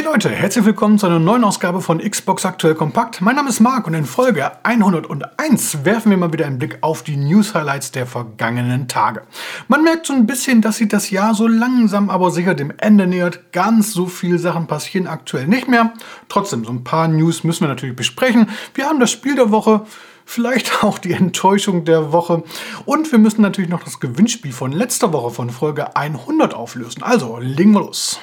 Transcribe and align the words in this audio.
Hey 0.00 0.06
Leute, 0.06 0.30
herzlich 0.30 0.64
willkommen 0.64 0.98
zu 0.98 1.04
einer 1.04 1.18
neuen 1.18 1.44
Ausgabe 1.44 1.82
von 1.82 1.98
Xbox 1.98 2.46
Aktuell 2.46 2.74
Kompakt. 2.74 3.20
Mein 3.20 3.36
Name 3.36 3.50
ist 3.50 3.60
Marc 3.60 3.86
und 3.86 3.92
in 3.92 4.06
Folge 4.06 4.50
101 4.62 5.84
werfen 5.84 6.08
wir 6.08 6.16
mal 6.16 6.32
wieder 6.32 6.46
einen 6.46 6.58
Blick 6.58 6.78
auf 6.80 7.02
die 7.02 7.18
News-Highlights 7.18 7.92
der 7.92 8.06
vergangenen 8.06 8.88
Tage. 8.88 9.20
Man 9.68 9.84
merkt 9.84 10.06
so 10.06 10.14
ein 10.14 10.24
bisschen, 10.24 10.62
dass 10.62 10.78
sich 10.78 10.88
das 10.88 11.10
Jahr 11.10 11.34
so 11.34 11.46
langsam 11.46 12.08
aber 12.08 12.30
sicher 12.30 12.54
dem 12.54 12.72
Ende 12.78 13.06
nähert. 13.06 13.52
Ganz 13.52 13.92
so 13.92 14.06
viele 14.06 14.38
Sachen 14.38 14.66
passieren 14.66 15.06
aktuell 15.06 15.46
nicht 15.46 15.68
mehr. 15.68 15.92
Trotzdem, 16.30 16.64
so 16.64 16.72
ein 16.72 16.82
paar 16.82 17.06
News 17.06 17.44
müssen 17.44 17.64
wir 17.64 17.68
natürlich 17.68 17.94
besprechen. 17.94 18.48
Wir 18.72 18.86
haben 18.86 19.00
das 19.00 19.10
Spiel 19.10 19.34
der 19.34 19.50
Woche 19.50 19.82
vielleicht 20.24 20.82
auch 20.82 20.98
die 20.98 21.12
Enttäuschung 21.12 21.84
der 21.84 22.10
Woche. 22.10 22.42
Und 22.86 23.12
wir 23.12 23.18
müssen 23.18 23.42
natürlich 23.42 23.70
noch 23.70 23.84
das 23.84 24.00
Gewinnspiel 24.00 24.52
von 24.52 24.72
letzter 24.72 25.12
Woche 25.12 25.30
von 25.30 25.50
Folge 25.50 25.94
100 25.94 26.54
auflösen. 26.54 27.02
Also, 27.02 27.36
legen 27.38 27.72
wir 27.72 27.80
los. 27.80 28.18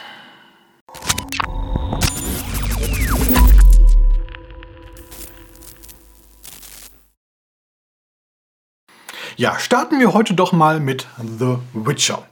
Ja, 9.37 9.59
starten 9.59 9.99
wir 9.99 10.13
heute 10.13 10.33
doch 10.33 10.51
mal 10.51 10.79
mit 10.79 11.05
The 11.17 11.57
Witcher. 11.73 12.23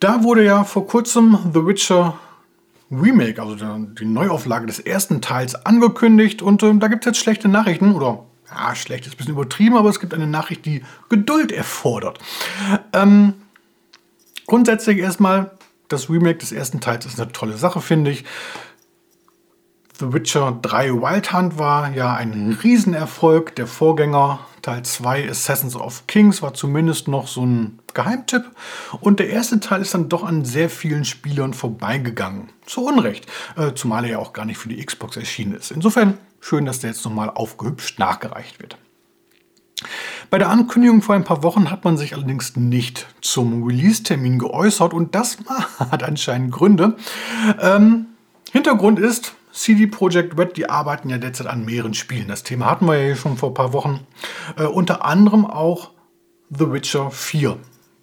Da 0.00 0.22
wurde 0.22 0.42
ja 0.44 0.64
vor 0.64 0.86
kurzem 0.86 1.38
The 1.52 1.66
Witcher 1.66 2.18
Remake, 2.90 3.42
also 3.42 3.54
die 3.54 4.06
Neuauflage 4.06 4.64
des 4.64 4.78
ersten 4.78 5.20
Teils, 5.20 5.54
angekündigt 5.66 6.40
und 6.40 6.62
äh, 6.62 6.74
da 6.78 6.88
gibt 6.88 7.04
es 7.04 7.10
jetzt 7.10 7.18
schlechte 7.18 7.48
Nachrichten 7.48 7.94
oder 7.94 8.24
ja, 8.50 8.74
schlecht 8.74 9.06
ist 9.06 9.12
ein 9.12 9.16
bisschen 9.18 9.34
übertrieben, 9.34 9.76
aber 9.76 9.90
es 9.90 10.00
gibt 10.00 10.14
eine 10.14 10.26
Nachricht, 10.26 10.64
die 10.64 10.82
Geduld 11.10 11.52
erfordert. 11.52 12.18
Ähm, 12.94 13.34
grundsätzlich 14.46 14.98
erstmal, 14.98 15.50
das 15.88 16.08
Remake 16.10 16.38
des 16.38 16.52
ersten 16.52 16.80
Teils 16.80 17.06
ist 17.06 17.20
eine 17.20 17.32
tolle 17.32 17.56
Sache, 17.56 17.80
finde 17.80 18.10
ich. 18.10 18.24
The 19.98 20.12
Witcher 20.12 20.56
3 20.62 20.92
Wild 20.92 21.32
Hunt 21.32 21.58
war 21.58 21.90
ja 21.90 22.14
ein 22.14 22.56
Riesenerfolg. 22.62 23.56
Der 23.56 23.66
Vorgänger 23.66 24.38
Teil 24.62 24.84
2 24.84 25.28
Assassins 25.28 25.74
of 25.74 26.06
Kings 26.06 26.40
war 26.40 26.54
zumindest 26.54 27.08
noch 27.08 27.26
so 27.26 27.44
ein 27.44 27.80
Geheimtipp. 27.94 28.44
Und 29.00 29.18
der 29.18 29.30
erste 29.30 29.58
Teil 29.58 29.82
ist 29.82 29.94
dann 29.94 30.08
doch 30.08 30.22
an 30.22 30.44
sehr 30.44 30.70
vielen 30.70 31.04
Spielern 31.04 31.52
vorbeigegangen. 31.52 32.50
Zu 32.64 32.84
Unrecht. 32.84 33.26
Äh, 33.56 33.74
zumal 33.74 34.04
er 34.04 34.10
ja 34.10 34.18
auch 34.18 34.32
gar 34.32 34.44
nicht 34.44 34.58
für 34.58 34.68
die 34.68 34.84
Xbox 34.84 35.16
erschienen 35.16 35.54
ist. 35.54 35.72
Insofern 35.72 36.18
schön, 36.40 36.64
dass 36.64 36.78
der 36.78 36.90
jetzt 36.90 37.04
nochmal 37.04 37.30
aufgehübscht 37.30 37.98
nachgereicht 37.98 38.60
wird. 38.60 38.78
Bei 40.30 40.36
der 40.36 40.50
Ankündigung 40.50 41.00
vor 41.00 41.14
ein 41.14 41.24
paar 41.24 41.42
Wochen 41.42 41.70
hat 41.70 41.84
man 41.84 41.96
sich 41.96 42.14
allerdings 42.14 42.54
nicht 42.54 43.06
zum 43.22 43.64
Release-Termin 43.64 44.38
geäußert 44.38 44.92
und 44.92 45.14
das 45.14 45.38
hat 45.78 46.02
anscheinend 46.02 46.52
Gründe. 46.52 46.96
Ähm, 47.60 48.06
Hintergrund 48.52 48.98
ist, 48.98 49.34
CD 49.52 49.86
Projekt 49.86 50.38
Red, 50.38 50.56
die 50.56 50.68
arbeiten 50.68 51.08
ja 51.08 51.16
derzeit 51.16 51.46
an 51.46 51.64
mehreren 51.64 51.94
Spielen. 51.94 52.28
Das 52.28 52.42
Thema 52.42 52.66
hatten 52.66 52.86
wir 52.86 53.08
ja 53.08 53.16
schon 53.16 53.38
vor 53.38 53.50
ein 53.50 53.54
paar 53.54 53.72
Wochen. 53.72 54.00
Äh, 54.56 54.64
unter 54.64 55.04
anderem 55.04 55.46
auch 55.46 55.92
The 56.50 56.70
Witcher 56.72 57.10
4, 57.10 57.56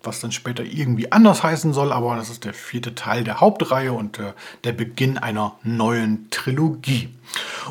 was 0.06 0.20
dann 0.20 0.32
später 0.32 0.64
irgendwie 0.64 1.12
anders 1.12 1.44
heißen 1.44 1.74
soll, 1.74 1.92
aber 1.92 2.16
das 2.16 2.30
ist 2.30 2.46
der 2.46 2.54
vierte 2.54 2.96
Teil 2.96 3.24
der 3.24 3.42
Hauptreihe 3.42 3.94
und 3.94 4.20
äh, 4.20 4.34
der 4.64 4.74
Beginn 4.74 5.18
einer 5.18 5.56
neuen 5.64 6.28
Trilogie. 6.30 7.10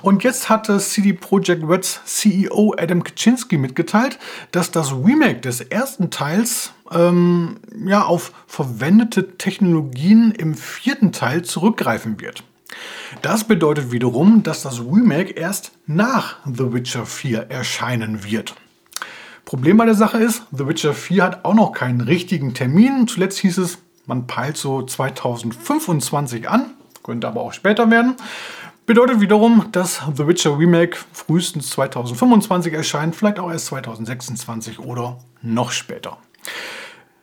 Und 0.02 0.24
jetzt 0.24 0.48
hatte 0.48 0.78
CD 0.78 1.12
Projekt 1.12 1.66
Reds 1.68 2.00
CEO 2.04 2.74
Adam 2.76 3.04
Kaczynski 3.04 3.56
mitgeteilt, 3.56 4.18
dass 4.52 4.70
das 4.70 4.92
Remake 4.92 5.40
des 5.40 5.60
ersten 5.60 6.10
Teils 6.10 6.72
ähm, 6.90 7.56
ja, 7.84 8.02
auf 8.02 8.32
verwendete 8.46 9.36
Technologien 9.38 10.32
im 10.32 10.54
vierten 10.54 11.12
Teil 11.12 11.42
zurückgreifen 11.42 12.20
wird. 12.20 12.44
Das 13.22 13.44
bedeutet 13.44 13.92
wiederum, 13.92 14.42
dass 14.42 14.62
das 14.62 14.80
Remake 14.80 15.32
erst 15.32 15.72
nach 15.86 16.38
The 16.44 16.72
Witcher 16.72 17.06
4 17.06 17.50
erscheinen 17.50 18.24
wird. 18.24 18.54
Problem 19.44 19.76
bei 19.76 19.84
der 19.84 19.94
Sache 19.94 20.18
ist, 20.18 20.42
The 20.52 20.66
Witcher 20.66 20.94
4 20.94 21.22
hat 21.22 21.44
auch 21.44 21.54
noch 21.54 21.72
keinen 21.72 22.00
richtigen 22.00 22.54
Termin. 22.54 23.06
Zuletzt 23.06 23.38
hieß 23.38 23.58
es, 23.58 23.78
man 24.06 24.26
peilt 24.26 24.56
so 24.56 24.82
2025 24.82 26.48
an, 26.48 26.70
könnte 27.02 27.28
aber 27.28 27.42
auch 27.42 27.52
später 27.52 27.90
werden. 27.90 28.16
Bedeutet 28.86 29.20
wiederum, 29.20 29.66
dass 29.72 30.02
The 30.14 30.26
Witcher 30.26 30.58
Remake 30.58 30.98
frühestens 31.12 31.70
2025 31.70 32.72
erscheint, 32.72 33.16
vielleicht 33.16 33.38
auch 33.38 33.50
erst 33.50 33.66
2026 33.66 34.78
oder 34.78 35.18
noch 35.40 35.72
später. 35.72 36.18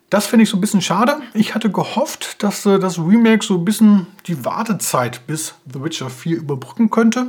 Das 0.10 0.28
finde 0.28 0.44
ich 0.44 0.50
so 0.50 0.58
ein 0.58 0.62
bisschen 0.62 0.82
schade. 0.82 1.22
Ich 1.34 1.56
hatte 1.56 1.72
gehofft, 1.72 2.44
dass 2.44 2.66
äh, 2.66 2.80
das 2.80 3.00
Remake 3.00 3.46
so 3.46 3.56
ein 3.56 3.66
bisschen 3.66 4.08
die 4.28 4.44
Wartezeit 4.44 5.26
bis 5.26 5.56
The 5.72 5.84
Witcher 5.84 6.10
4 6.10 6.38
überbrücken 6.38 6.90
könnte. 6.90 7.28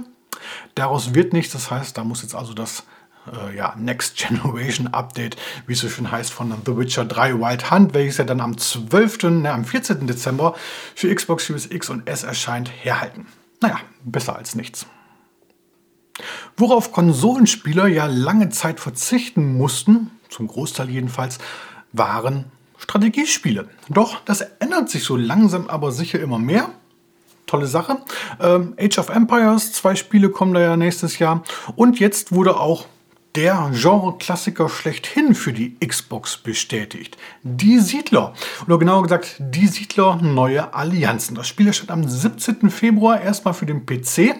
Daraus 0.74 1.14
wird 1.14 1.32
nichts. 1.32 1.52
Das 1.52 1.70
heißt, 1.70 1.96
da 1.96 2.02
muss 2.02 2.22
jetzt 2.22 2.34
also 2.34 2.54
das 2.54 2.84
äh, 3.30 3.56
ja, 3.56 3.74
Next 3.78 4.16
Generation 4.16 4.88
Update, 4.88 5.36
wie 5.66 5.74
es 5.74 5.80
so 5.80 5.88
schön 5.88 6.10
heißt, 6.10 6.32
von 6.32 6.52
The 6.64 6.76
Witcher 6.76 7.04
3 7.04 7.34
Wild 7.34 7.70
Hunt, 7.70 7.94
welches 7.94 8.18
ja 8.18 8.24
dann 8.24 8.40
am 8.40 8.56
12., 8.56 9.22
ne, 9.24 9.52
am 9.52 9.64
14. 9.64 10.06
Dezember 10.06 10.54
für 10.94 11.14
Xbox 11.14 11.46
Series 11.46 11.70
X 11.70 11.90
und 11.90 12.08
S 12.08 12.22
erscheint, 12.24 12.70
herhalten. 12.70 13.26
Naja, 13.60 13.78
besser 14.04 14.36
als 14.36 14.54
nichts. 14.54 14.86
Worauf 16.56 16.92
Konsolenspieler 16.92 17.86
ja 17.86 18.06
lange 18.06 18.50
Zeit 18.50 18.80
verzichten 18.80 19.56
mussten, 19.56 20.10
zum 20.28 20.48
Großteil 20.48 20.90
jedenfalls, 20.90 21.38
waren 21.92 22.46
Strategiespiele. 22.78 23.68
Doch 23.88 24.20
das 24.24 24.40
ändert 24.58 24.90
sich 24.90 25.04
so 25.04 25.16
langsam 25.16 25.68
aber 25.68 25.92
sicher 25.92 26.20
immer 26.20 26.38
mehr. 26.38 26.70
Tolle 27.46 27.66
Sache. 27.66 27.98
Ähm, 28.40 28.74
Age 28.78 28.98
of 28.98 29.08
Empires, 29.08 29.72
zwei 29.72 29.94
Spiele 29.94 30.30
kommen 30.30 30.54
da 30.54 30.60
ja 30.60 30.76
nächstes 30.76 31.18
Jahr. 31.18 31.42
Und 31.76 32.00
jetzt 32.00 32.32
wurde 32.32 32.58
auch 32.58 32.86
der 33.34 33.70
Genre-Klassiker 33.72 34.68
schlechthin 34.68 35.34
für 35.34 35.52
die 35.52 35.76
Xbox 35.78 36.36
bestätigt. 36.36 37.16
Die 37.42 37.78
Siedler. 37.78 38.34
Oder 38.66 38.78
genauer 38.78 39.04
gesagt, 39.04 39.36
die 39.38 39.66
Siedler 39.66 40.16
Neue 40.16 40.74
Allianzen. 40.74 41.34
Das 41.34 41.48
Spiel 41.48 41.66
erscheint 41.66 41.90
am 41.90 42.06
17. 42.06 42.70
Februar 42.70 43.20
erstmal 43.20 43.54
für 43.54 43.66
den 43.66 43.86
PC. 43.86 44.34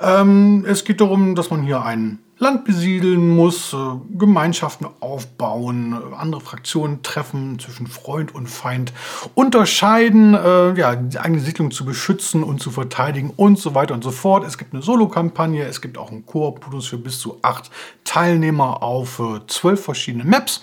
Ähm, 0.00 0.64
es 0.66 0.84
geht 0.84 1.00
darum, 1.00 1.34
dass 1.34 1.50
man 1.50 1.62
hier 1.62 1.82
einen 1.82 2.20
Land 2.40 2.64
besiedeln 2.64 3.28
muss, 3.36 3.74
äh, 3.74 3.76
Gemeinschaften 4.16 4.86
aufbauen, 5.00 5.92
äh, 5.92 6.16
andere 6.16 6.40
Fraktionen 6.40 7.02
treffen, 7.02 7.58
zwischen 7.58 7.86
Freund 7.86 8.34
und 8.34 8.48
Feind 8.48 8.94
unterscheiden, 9.34 10.32
äh, 10.32 10.72
ja, 10.72 10.96
die 10.96 11.18
eigene 11.18 11.40
Siedlung 11.40 11.70
zu 11.70 11.84
beschützen 11.84 12.42
und 12.42 12.62
zu 12.62 12.70
verteidigen 12.70 13.30
und 13.36 13.58
so 13.58 13.74
weiter 13.74 13.92
und 13.92 14.02
so 14.02 14.10
fort. 14.10 14.44
Es 14.46 14.56
gibt 14.56 14.72
eine 14.72 14.82
Solo-Kampagne, 14.82 15.64
es 15.64 15.82
gibt 15.82 15.98
auch 15.98 16.10
einen 16.10 16.24
Koop-Modus 16.24 16.86
für 16.86 16.96
bis 16.96 17.20
zu 17.20 17.38
acht 17.42 17.70
Teilnehmer 18.04 18.82
auf 18.82 19.22
zwölf 19.46 19.84
verschiedene 19.84 20.24
Maps 20.24 20.62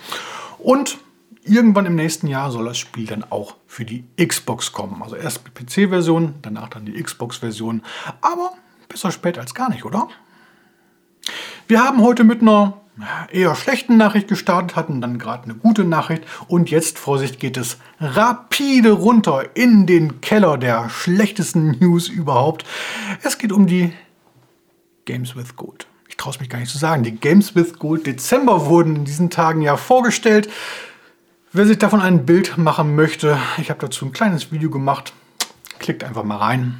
und 0.58 0.98
irgendwann 1.44 1.86
im 1.86 1.94
nächsten 1.94 2.26
Jahr 2.26 2.50
soll 2.50 2.64
das 2.64 2.78
Spiel 2.78 3.06
dann 3.06 3.24
auch 3.30 3.54
für 3.68 3.84
die 3.84 4.04
Xbox 4.16 4.72
kommen. 4.72 5.00
Also 5.00 5.14
erst 5.14 5.42
die 5.46 5.64
PC-Version, 5.64 6.34
danach 6.42 6.70
dann 6.70 6.86
die 6.86 7.00
Xbox-Version. 7.00 7.82
Aber 8.20 8.54
besser 8.88 9.12
spät 9.12 9.38
als 9.38 9.54
gar 9.54 9.70
nicht, 9.70 9.84
oder? 9.84 10.08
Wir 11.68 11.84
haben 11.84 12.00
heute 12.00 12.24
mit 12.24 12.40
einer 12.40 12.80
eher 13.30 13.54
schlechten 13.54 13.98
Nachricht 13.98 14.26
gestartet, 14.26 14.74
hatten 14.74 15.02
dann 15.02 15.18
gerade 15.18 15.44
eine 15.44 15.54
gute 15.54 15.84
Nachricht 15.84 16.24
und 16.46 16.70
jetzt, 16.70 16.98
Vorsicht, 16.98 17.38
geht 17.38 17.58
es 17.58 17.76
rapide 18.00 18.92
runter 18.92 19.54
in 19.54 19.86
den 19.86 20.22
Keller 20.22 20.56
der 20.56 20.88
schlechtesten 20.88 21.76
News 21.78 22.08
überhaupt. 22.08 22.64
Es 23.22 23.36
geht 23.36 23.52
um 23.52 23.66
die 23.66 23.92
Games 25.04 25.36
with 25.36 25.56
Gold. 25.56 25.86
Ich 26.08 26.16
traue 26.16 26.32
es 26.32 26.40
mich 26.40 26.48
gar 26.48 26.58
nicht 26.58 26.72
zu 26.72 26.78
sagen. 26.78 27.02
Die 27.02 27.14
Games 27.14 27.54
with 27.54 27.78
Gold 27.78 28.06
Dezember 28.06 28.64
wurden 28.64 28.96
in 28.96 29.04
diesen 29.04 29.28
Tagen 29.28 29.60
ja 29.60 29.76
vorgestellt. 29.76 30.48
Wer 31.52 31.66
sich 31.66 31.78
davon 31.78 32.00
ein 32.00 32.24
Bild 32.24 32.56
machen 32.56 32.94
möchte, 32.94 33.38
ich 33.58 33.68
habe 33.68 33.80
dazu 33.80 34.06
ein 34.06 34.12
kleines 34.12 34.50
Video 34.50 34.70
gemacht. 34.70 35.12
Klickt 35.78 36.02
einfach 36.02 36.24
mal 36.24 36.36
rein. 36.36 36.78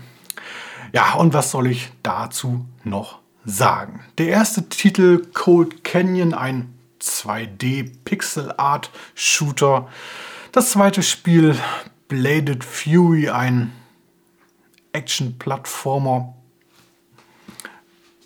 Ja, 0.94 1.12
und 1.12 1.34
was 1.34 1.51
soll 1.51 1.66
ich 1.66 1.92
dazu 2.03 2.65
noch 2.84 3.17
sagen. 3.45 4.01
Der 4.19 4.29
erste 4.29 4.69
Titel 4.69 5.27
Cold 5.33 5.85
Canyon, 5.85 6.35
ein 6.35 6.75
2D 7.01 7.91
Pixel 8.05 8.53
Art 8.57 8.91
Shooter. 9.15 9.89
Das 10.53 10.73
zweite 10.73 11.03
Spiel 11.03 11.57
Bladed 12.09 12.65
Fury, 12.65 13.29
ein 13.29 13.73
Action-Plattformer. 14.93 16.35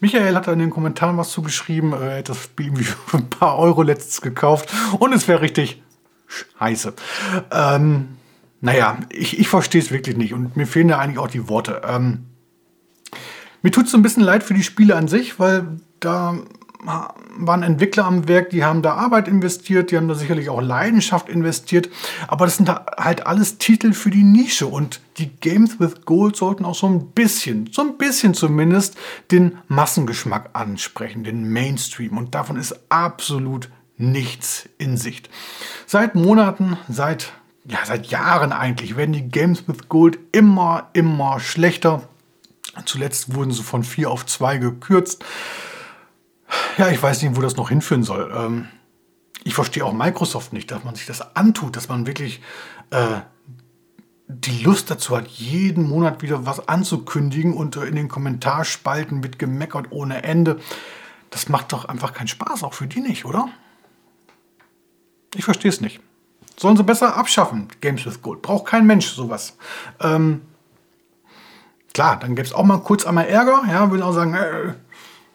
Michael 0.00 0.34
hat 0.34 0.48
in 0.48 0.58
den 0.58 0.70
Kommentaren 0.70 1.16
was 1.16 1.30
zugeschrieben. 1.30 1.92
Er 1.92 2.16
hätte 2.16 2.32
das 2.32 2.44
Spiel 2.44 2.76
für 2.84 3.18
ein 3.18 3.30
paar 3.30 3.58
Euro 3.58 3.82
letztens 3.82 4.20
gekauft 4.20 4.72
und 4.98 5.12
es 5.12 5.28
wäre 5.28 5.40
richtig 5.40 5.82
scheiße. 6.26 6.94
Ähm, 7.50 8.16
naja, 8.60 8.98
ich, 9.10 9.38
ich 9.38 9.48
verstehe 9.48 9.80
es 9.80 9.90
wirklich 9.90 10.16
nicht 10.16 10.34
und 10.34 10.56
mir 10.56 10.66
fehlen 10.66 10.88
da 10.88 10.98
eigentlich 10.98 11.18
auch 11.18 11.28
die 11.28 11.48
Worte. 11.48 11.82
Ähm, 11.84 12.26
mir 13.62 13.70
tut 13.70 13.86
es 13.86 13.92
so 13.92 13.98
ein 13.98 14.02
bisschen 14.02 14.22
leid 14.22 14.42
für 14.42 14.54
die 14.54 14.62
Spiele 14.62 14.96
an 14.96 15.08
sich, 15.08 15.38
weil 15.38 15.66
da 16.00 16.36
waren 16.84 17.62
Entwickler 17.62 18.04
am 18.04 18.26
Werk, 18.26 18.50
die 18.50 18.64
haben 18.64 18.82
da 18.82 18.94
Arbeit 18.94 19.28
investiert, 19.28 19.90
die 19.90 19.96
haben 19.96 20.08
da 20.08 20.16
sicherlich 20.16 20.48
auch 20.48 20.60
Leidenschaft 20.60 21.28
investiert, 21.28 21.88
aber 22.26 22.44
das 22.44 22.56
sind 22.56 22.68
halt 22.68 23.24
alles 23.24 23.58
Titel 23.58 23.92
für 23.92 24.10
die 24.10 24.24
Nische 24.24 24.66
und 24.66 25.00
die 25.18 25.28
Games 25.28 25.78
with 25.78 26.04
Gold 26.04 26.34
sollten 26.34 26.64
auch 26.64 26.74
so 26.74 26.88
ein 26.88 27.12
bisschen, 27.12 27.70
so 27.72 27.82
ein 27.82 27.98
bisschen 27.98 28.34
zumindest 28.34 28.96
den 29.30 29.58
Massengeschmack 29.68 30.50
ansprechen, 30.54 31.22
den 31.22 31.48
Mainstream 31.52 32.18
und 32.18 32.34
davon 32.34 32.56
ist 32.56 32.74
absolut 32.88 33.70
nichts 33.96 34.68
in 34.78 34.96
Sicht. 34.96 35.30
Seit 35.86 36.16
Monaten, 36.16 36.78
seit 36.88 37.32
ja, 37.64 37.78
seit 37.84 38.06
Jahren 38.08 38.52
eigentlich 38.52 38.96
werden 38.96 39.12
die 39.12 39.28
Games 39.28 39.68
with 39.68 39.88
Gold 39.88 40.18
immer, 40.32 40.90
immer 40.94 41.38
schlechter. 41.38 42.02
Zuletzt 42.84 43.34
wurden 43.34 43.52
sie 43.52 43.62
von 43.62 43.84
4 43.84 44.10
auf 44.10 44.26
2 44.26 44.58
gekürzt. 44.58 45.24
Ja, 46.78 46.88
ich 46.88 47.02
weiß 47.02 47.22
nicht, 47.22 47.36
wo 47.36 47.40
das 47.40 47.56
noch 47.56 47.68
hinführen 47.68 48.02
soll. 48.02 48.32
Ähm, 48.34 48.68
ich 49.44 49.54
verstehe 49.54 49.84
auch 49.84 49.92
Microsoft 49.92 50.52
nicht, 50.52 50.70
dass 50.70 50.84
man 50.84 50.94
sich 50.94 51.06
das 51.06 51.36
antut, 51.36 51.76
dass 51.76 51.88
man 51.88 52.06
wirklich 52.06 52.40
äh, 52.90 53.20
die 54.28 54.62
Lust 54.62 54.90
dazu 54.90 55.16
hat, 55.16 55.28
jeden 55.28 55.88
Monat 55.88 56.22
wieder 56.22 56.46
was 56.46 56.68
anzukündigen 56.68 57.54
und 57.54 57.76
äh, 57.76 57.84
in 57.84 57.96
den 57.96 58.08
Kommentarspalten 58.08 59.22
wird 59.22 59.38
gemeckert 59.38 59.86
ohne 59.90 60.22
Ende. 60.22 60.60
Das 61.30 61.48
macht 61.48 61.72
doch 61.72 61.86
einfach 61.86 62.12
keinen 62.12 62.28
Spaß, 62.28 62.62
auch 62.62 62.74
für 62.74 62.86
die 62.86 63.00
nicht, 63.00 63.24
oder? 63.24 63.48
Ich 65.34 65.44
verstehe 65.44 65.70
es 65.70 65.80
nicht. 65.80 66.00
Sollen 66.58 66.76
sie 66.76 66.84
besser 66.84 67.16
abschaffen, 67.16 67.68
Games 67.80 68.04
with 68.04 68.22
Gold. 68.22 68.42
Braucht 68.42 68.66
kein 68.66 68.86
Mensch 68.86 69.06
sowas. 69.08 69.56
Ähm, 70.00 70.42
klar, 71.92 72.18
dann 72.18 72.34
gäbe 72.34 72.46
es 72.46 72.52
auch 72.52 72.64
mal 72.64 72.78
kurz 72.78 73.06
einmal 73.06 73.26
Ärger. 73.26 73.62
Ja, 73.68 73.90
würde 73.90 74.04
auch 74.04 74.12
sagen, 74.12 74.34
äh, 74.34 74.74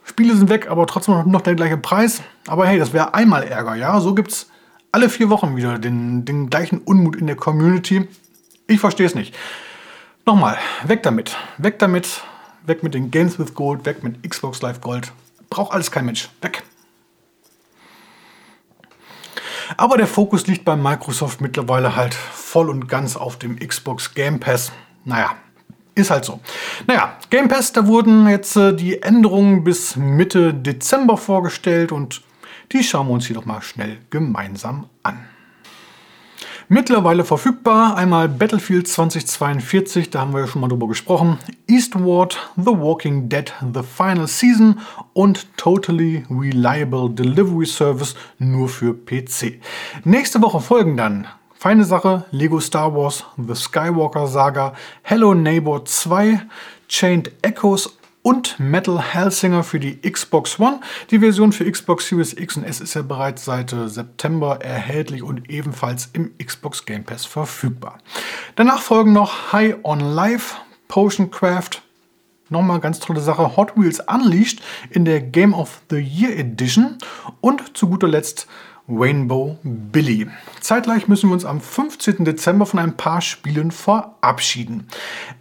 Spiele 0.03 0.35
sind 0.35 0.49
weg, 0.49 0.69
aber 0.69 0.87
trotzdem 0.87 1.29
noch 1.29 1.41
der 1.41 1.55
gleiche 1.55 1.77
Preis. 1.77 2.21
Aber 2.47 2.65
hey, 2.65 2.79
das 2.79 2.93
wäre 2.93 3.13
einmal 3.13 3.43
Ärger. 3.43 3.75
Ja, 3.75 3.99
so 3.99 4.15
gibt 4.15 4.31
es 4.31 4.49
alle 4.91 5.09
vier 5.09 5.29
Wochen 5.29 5.55
wieder 5.55 5.77
den, 5.79 6.25
den 6.25 6.49
gleichen 6.49 6.79
Unmut 6.79 7.15
in 7.17 7.27
der 7.27 7.35
Community. 7.35 8.07
Ich 8.67 8.79
verstehe 8.79 9.05
es 9.05 9.15
nicht. 9.15 9.35
Nochmal, 10.25 10.57
weg 10.85 11.03
damit. 11.03 11.37
Weg 11.57 11.79
damit. 11.79 12.23
Weg 12.65 12.83
mit 12.83 12.93
den 12.93 13.11
Games 13.11 13.37
with 13.37 13.53
Gold. 13.53 13.85
Weg 13.85 14.03
mit 14.03 14.27
Xbox 14.29 14.61
Live 14.61 14.81
Gold. 14.81 15.11
Braucht 15.49 15.73
alles 15.73 15.91
kein 15.91 16.05
Mensch. 16.05 16.29
Weg. 16.41 16.63
Aber 19.75 19.97
der 19.97 20.07
Fokus 20.07 20.47
liegt 20.47 20.63
bei 20.63 20.75
Microsoft 20.75 21.41
mittlerweile 21.41 21.95
halt 21.95 22.13
voll 22.13 22.69
und 22.69 22.87
ganz 22.87 23.17
auf 23.17 23.37
dem 23.37 23.59
Xbox 23.59 24.13
Game 24.13 24.39
Pass. 24.39 24.71
Naja, 25.03 25.35
ist 25.97 26.11
halt 26.11 26.25
so. 26.25 26.39
Naja, 26.85 27.17
Game 27.29 27.47
Pass, 27.47 27.73
da 27.73 27.87
wurden 27.87 28.27
jetzt 28.27 28.55
äh, 28.55 28.73
die 28.73 29.01
Änderungen 29.01 29.63
bis 29.63 29.95
Mitte 29.95 30.53
Dezember 30.53 31.17
vorgestellt 31.17 31.91
und 31.91 32.21
die 32.71 32.83
schauen 32.83 33.07
wir 33.07 33.13
uns 33.13 33.25
hier 33.25 33.35
doch 33.35 33.45
mal 33.45 33.61
schnell 33.61 33.97
gemeinsam 34.09 34.87
an. 35.03 35.19
Mittlerweile 36.69 37.23
verfügbar 37.23 37.95
einmal 37.95 38.27
Battlefield 38.27 38.89
2042, 38.89 40.09
da 40.09 40.19
haben 40.19 40.33
wir 40.33 40.41
ja 40.41 40.47
schon 40.47 40.59
mal 40.59 40.67
drüber 40.67 40.89
gesprochen, 40.89 41.37
Eastward, 41.65 42.51
The 42.57 42.71
Walking 42.71 43.29
Dead, 43.29 43.53
The 43.73 43.83
Final 43.83 44.27
Season 44.27 44.79
und 45.13 45.47
Totally 45.55 46.25
Reliable 46.29 47.09
Delivery 47.09 47.65
Service 47.65 48.15
nur 48.37 48.67
für 48.67 48.93
PC. 48.93 49.61
Nächste 50.03 50.41
Woche 50.41 50.59
folgen 50.59 50.97
dann 50.97 51.27
Feine 51.59 51.85
Sache, 51.85 52.23
Lego 52.29 52.59
Star 52.59 52.93
Wars, 52.95 53.23
The 53.35 53.55
Skywalker 53.55 54.27
Saga, 54.27 54.73
Hello 55.01 55.33
Neighbor 55.33 55.83
2, 55.83 56.41
Chained 56.87 57.31
Echoes 57.41 57.97
und 58.21 58.59
Metal 58.59 59.01
Hellsinger 59.01 59.63
für 59.63 59.79
die 59.79 59.99
Xbox 59.99 60.59
One. 60.59 60.81
Die 61.09 61.17
Version 61.17 61.51
für 61.51 61.69
Xbox 61.69 62.09
Series 62.09 62.33
X 62.33 62.57
und 62.57 62.63
S 62.63 62.79
ist 62.79 62.93
ja 62.93 63.01
bereits 63.01 63.43
seit 63.43 63.73
äh, 63.73 63.89
September 63.89 64.61
erhältlich 64.61 65.23
und 65.23 65.49
ebenfalls 65.49 66.11
im 66.13 66.31
Xbox 66.37 66.85
Game 66.85 67.03
Pass 67.03 67.25
verfügbar. 67.25 67.97
Danach 68.55 68.81
folgen 68.81 69.13
noch 69.13 69.51
High 69.51 69.77
on 69.81 69.99
Life, 69.99 70.57
Potion 70.87 71.31
Craft, 71.31 71.81
Nochmal 72.49 72.79
ganz 72.79 72.99
tolle 72.99 73.19
Sache, 73.19 73.57
Hot 73.57 73.75
Wheels 73.75 73.99
Unleashed 74.07 74.61
in 74.89 75.03
der 75.03 75.19
Game 75.19 75.53
of 75.53 75.81
the 75.89 75.97
Year 75.97 76.37
Edition 76.37 76.97
und 77.41 77.75
zu 77.75 77.89
guter 77.89 78.07
Letzt 78.07 78.47
Rainbow 78.89 79.57
Billy. 79.63 80.27
Zeitgleich 80.61 81.07
müssen 81.07 81.29
wir 81.29 81.33
uns 81.33 81.45
am 81.45 81.59
15. 81.59 82.23
Dezember 82.23 82.65
von 82.65 82.79
ein 82.79 82.95
paar 82.95 83.21
Spielen 83.21 83.71
verabschieden. 83.71 84.87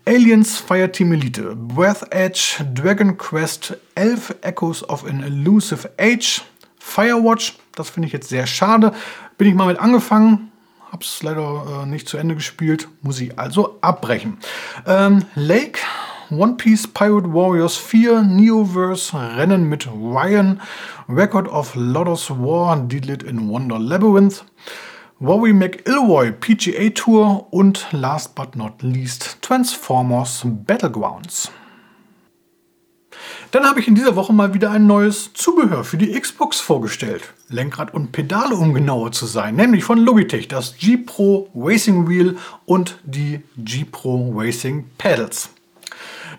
Aliens 0.04 0.58
Fireteam 0.58 1.12
Elite, 1.12 1.54
Breath 1.54 2.12
Edge, 2.12 2.64
Dragon 2.75 3.16
Quest, 3.16 3.76
Elf 3.94 4.34
Echoes 4.43 4.88
of 4.88 5.04
an 5.04 5.22
Elusive 5.22 5.90
Age, 5.98 6.43
Firewatch, 6.78 7.54
das 7.75 7.90
finde 7.90 8.06
ich 8.06 8.12
jetzt 8.12 8.28
sehr 8.28 8.46
schade. 8.46 8.93
Bin 9.38 9.49
ich 9.49 9.54
mal 9.54 9.66
mit 9.66 9.78
angefangen, 9.78 10.50
habe 10.90 11.04
es 11.04 11.22
leider 11.22 11.82
äh, 11.82 11.87
nicht 11.87 12.08
zu 12.08 12.16
Ende 12.16 12.34
gespielt, 12.34 12.88
muss 13.02 13.20
ich 13.20 13.38
also 13.38 13.78
abbrechen. 13.81 14.38
Ähm, 14.87 15.25
Lake 15.34 15.81
One 16.31 16.56
Piece 16.56 16.88
Pirate 16.88 17.32
Warriors 17.32 17.76
4, 17.76 18.23
Neoverse, 18.25 19.14
Rennen 19.14 19.69
mit 19.69 19.87
Ryan, 19.87 20.61
Record 21.08 21.46
of 21.46 21.76
Lodos 21.76 22.31
War, 22.31 22.76
Deedlit 22.76 23.23
in 23.23 23.49
Wonder 23.49 23.78
Labyrinth, 23.78 24.44
Warry 25.20 25.52
McIlroy 25.52 26.32
PGA 26.32 26.90
Tour 26.90 27.46
und 27.52 27.87
last 27.93 28.34
but 28.34 28.56
not 28.56 28.82
least 28.82 29.40
Transformers 29.40 30.43
Battlegrounds. 30.44 31.52
Dann 33.52 33.64
habe 33.64 33.78
ich 33.78 33.87
in 33.87 33.94
dieser 33.94 34.17
Woche 34.17 34.32
mal 34.32 34.52
wieder 34.52 34.73
ein 34.73 34.88
neues 34.88 35.32
Zubehör 35.32 35.84
für 35.84 35.96
die 35.96 36.11
Xbox 36.20 36.58
vorgestellt. 36.58 37.34
Lenkrad 37.49 37.94
und 37.94 38.11
Pedale, 38.11 38.56
um 38.56 38.75
genauer 38.75 39.12
zu 39.12 39.26
sein, 39.26 39.55
nämlich 39.55 39.84
von 39.84 39.99
Logitech, 39.99 40.49
das 40.49 40.76
G 40.76 40.96
Pro 40.96 41.49
Racing 41.55 42.08
Wheel 42.08 42.37
und 42.64 42.99
die 43.05 43.43
G 43.56 43.84
Pro 43.84 44.32
Racing 44.34 44.90
Pedals. 44.99 45.50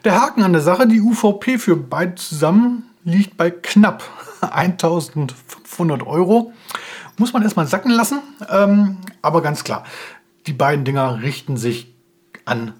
Der 0.04 0.22
Haken 0.22 0.44
an 0.44 0.54
der 0.54 0.62
Sache, 0.62 0.88
die 0.88 1.02
UVP 1.02 1.58
für 1.58 1.76
beide 1.76 2.16
zusammen 2.16 2.84
liegt 3.04 3.38
bei 3.38 3.50
knapp 3.50 4.04
1500 4.42 6.06
Euro. 6.06 6.54
Muss 7.18 7.34
man 7.34 7.42
erstmal 7.42 7.68
sacken 7.68 7.92
lassen, 7.92 8.20
ähm, 8.50 8.98
aber 9.22 9.42
ganz 9.42 9.64
klar, 9.64 9.84
die 10.46 10.54
beiden 10.54 10.86
Dinger 10.86 11.22
richten 11.24 11.58
sich 11.58 11.94
an 12.46 12.74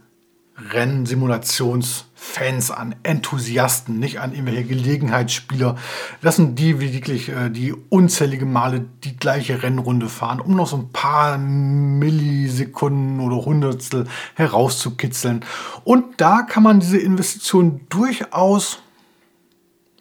Rennsimulationsfans, 0.58 2.72
an 2.72 2.96
Enthusiasten, 3.04 4.00
nicht 4.00 4.20
an 4.20 4.34
irgendwelche 4.34 4.64
Gelegenheitsspieler. 4.64 5.76
Das 6.22 6.38
sind 6.38 6.58
die, 6.58 6.74
die 6.74 6.94
wirklich 6.94 7.30
äh, 7.30 7.50
die 7.50 7.74
unzählige 7.90 8.46
Male 8.46 8.86
die 9.04 9.18
gleiche 9.18 9.62
Rennrunde 9.62 10.10
fahren, 10.10 10.40
um 10.40 10.56
noch 10.56 10.68
so 10.68 10.78
ein 10.78 10.90
paar 10.92 11.38
Millisekunden 11.38 13.20
oder 13.20 13.46
Hundertstel 13.46 14.08
herauszukitzeln. 14.36 15.46
Und 15.84 16.06
da 16.18 16.42
kann 16.42 16.64
man 16.64 16.80
diese 16.80 16.98
Investition 16.98 17.82
durchaus 17.90 18.80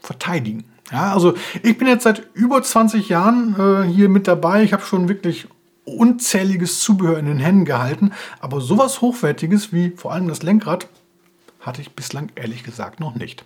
verteidigen. 0.01 0.65
Ja, 0.91 1.13
also 1.13 1.35
ich 1.63 1.77
bin 1.77 1.89
jetzt 1.89 2.05
seit 2.05 2.29
über 2.35 2.63
20 2.63 3.09
Jahren 3.09 3.57
äh, 3.59 3.89
hier 3.89 4.09
mit 4.09 4.29
dabei. 4.29 4.63
Ich 4.63 4.73
habe 4.73 4.85
schon 4.85 5.09
wirklich 5.09 5.49
unzähliges 5.87 6.81
Zubehör 6.81 7.19
in 7.19 7.27
den 7.27 7.39
Händen 7.39 7.65
gehalten, 7.65 8.13
aber 8.41 8.61
sowas 8.61 9.01
Hochwertiges 9.01 9.73
wie 9.73 9.93
vor 9.97 10.13
allem 10.13 10.29
das 10.29 10.43
Lenkrad 10.43 10.89
hatte 11.61 11.81
ich 11.81 11.93
bislang 11.93 12.31
ehrlich 12.35 12.63
gesagt 12.63 13.01
noch 13.01 13.15
nicht. 13.15 13.45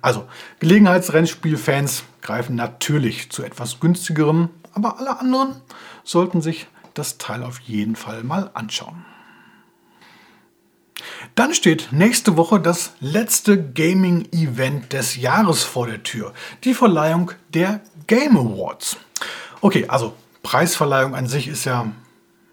Also, 0.00 0.26
Gelegenheitsrennspielfans 0.60 2.04
greifen 2.22 2.54
natürlich 2.54 3.30
zu 3.30 3.42
etwas 3.42 3.80
günstigerem, 3.80 4.48
aber 4.72 4.98
alle 4.98 5.18
anderen 5.18 5.56
sollten 6.04 6.40
sich 6.40 6.66
das 6.94 7.18
Teil 7.18 7.42
auf 7.42 7.60
jeden 7.60 7.96
Fall 7.96 8.22
mal 8.24 8.50
anschauen. 8.54 9.04
Dann 11.34 11.54
steht 11.54 11.88
nächste 11.92 12.36
Woche 12.36 12.60
das 12.60 12.92
letzte 13.00 13.62
Gaming-Event 13.62 14.92
des 14.92 15.16
Jahres 15.16 15.62
vor 15.62 15.86
der 15.86 16.02
Tür, 16.02 16.32
die 16.64 16.74
Verleihung 16.74 17.32
der 17.54 17.80
Game 18.06 18.36
Awards. 18.36 18.96
Okay, 19.60 19.86
also 19.88 20.14
Preisverleihung 20.42 21.14
an 21.14 21.26
sich 21.26 21.48
ist 21.48 21.64
ja 21.64 21.86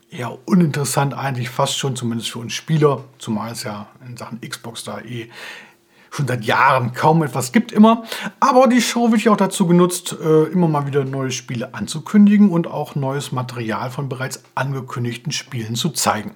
eher 0.09 0.37
uninteressant, 0.47 1.13
eigentlich 1.13 1.49
fast 1.49 1.77
schon, 1.77 1.95
zumindest 1.95 2.31
für 2.31 2.39
uns 2.39 2.53
Spieler, 2.53 3.03
zumal 3.17 3.51
es 3.51 3.63
ja 3.63 3.87
in 4.07 4.17
Sachen 4.17 4.41
Xbox 4.41 4.83
da 4.83 4.99
eh 5.01 5.29
schon 6.09 6.27
seit 6.27 6.45
Jahren 6.45 6.93
kaum 6.93 7.21
etwas 7.23 7.51
gibt 7.51 7.71
immer. 7.71 8.03
Aber 8.39 8.67
die 8.67 8.81
Show 8.81 9.11
wird 9.11 9.21
ja 9.23 9.33
auch 9.33 9.37
dazu 9.37 9.67
genutzt, 9.67 10.15
äh, 10.23 10.43
immer 10.45 10.67
mal 10.67 10.87
wieder 10.87 11.03
neue 11.03 11.31
Spiele 11.31 11.73
anzukündigen 11.73 12.49
und 12.49 12.67
auch 12.67 12.95
neues 12.95 13.31
Material 13.31 13.91
von 13.91 14.09
bereits 14.09 14.41
angekündigten 14.55 15.31
Spielen 15.31 15.75
zu 15.75 15.89
zeigen. 15.89 16.35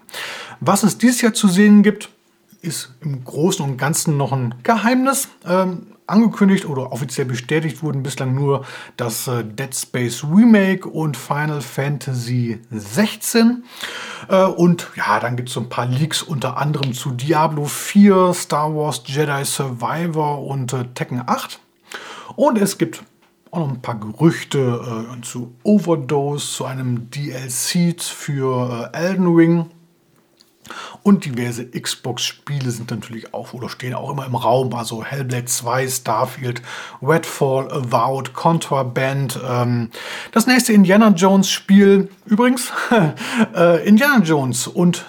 Was 0.59 0.83
es 0.83 0.97
dieses 0.97 1.21
Jahr 1.21 1.33
zu 1.33 1.47
sehen 1.47 1.83
gibt, 1.83 2.09
ist 2.61 2.93
im 3.01 3.23
Großen 3.23 3.63
und 3.65 3.77
Ganzen 3.77 4.17
noch 4.17 4.33
ein 4.33 4.55
Geheimnis. 4.63 5.29
Angekündigt 6.11 6.65
oder 6.67 6.91
offiziell 6.91 7.25
bestätigt 7.25 7.81
wurden 7.81 8.03
bislang 8.03 8.35
nur 8.35 8.65
das 8.97 9.27
äh, 9.27 9.43
Dead 9.43 9.73
Space 9.75 10.23
Remake 10.23 10.87
und 10.87 11.17
Final 11.17 11.61
Fantasy 11.61 12.59
16. 12.69 13.63
Äh, 14.27 14.43
und 14.45 14.91
ja, 14.95 15.19
dann 15.19 15.35
gibt 15.35 15.49
es 15.49 15.55
so 15.55 15.61
ein 15.61 15.69
paar 15.69 15.87
Leaks 15.87 16.21
unter 16.21 16.57
anderem 16.57 16.93
zu 16.93 17.11
Diablo 17.11 17.65
4, 17.65 18.33
Star 18.33 18.75
Wars 18.75 19.01
Jedi 19.05 19.43
Survivor 19.45 20.45
und 20.45 20.73
äh, 20.73 20.85
Tekken 20.93 21.23
8. 21.25 21.59
Und 22.35 22.57
es 22.57 22.77
gibt 22.77 23.03
auch 23.51 23.59
noch 23.59 23.69
ein 23.69 23.81
paar 23.81 23.99
Gerüchte 23.99 25.05
äh, 25.17 25.21
zu 25.21 25.53
Overdose, 25.63 26.45
zu 26.45 26.65
einem 26.65 27.09
DLC 27.11 28.01
für 28.01 28.91
äh, 28.93 28.97
Elden 28.97 29.27
Ring. 29.27 29.65
Und 31.03 31.25
diverse 31.25 31.65
Xbox-Spiele 31.65 32.71
sind 32.71 32.91
natürlich 32.91 33.33
auch 33.33 33.53
oder 33.53 33.69
stehen 33.69 33.93
auch 33.93 34.09
immer 34.11 34.25
im 34.25 34.35
Raum. 34.35 34.73
Also 34.73 35.03
Hellblade 35.03 35.45
2, 35.45 35.87
Starfield, 35.87 36.61
Redfall, 37.01 37.71
Avowed, 37.71 38.33
Contraband. 38.33 39.39
Ähm, 39.47 39.89
das 40.31 40.47
nächste 40.47 40.73
Indiana 40.73 41.09
Jones-Spiel. 41.09 42.09
Übrigens, 42.25 42.71
äh, 43.55 43.87
Indiana 43.87 44.23
Jones 44.23 44.67
und 44.67 45.05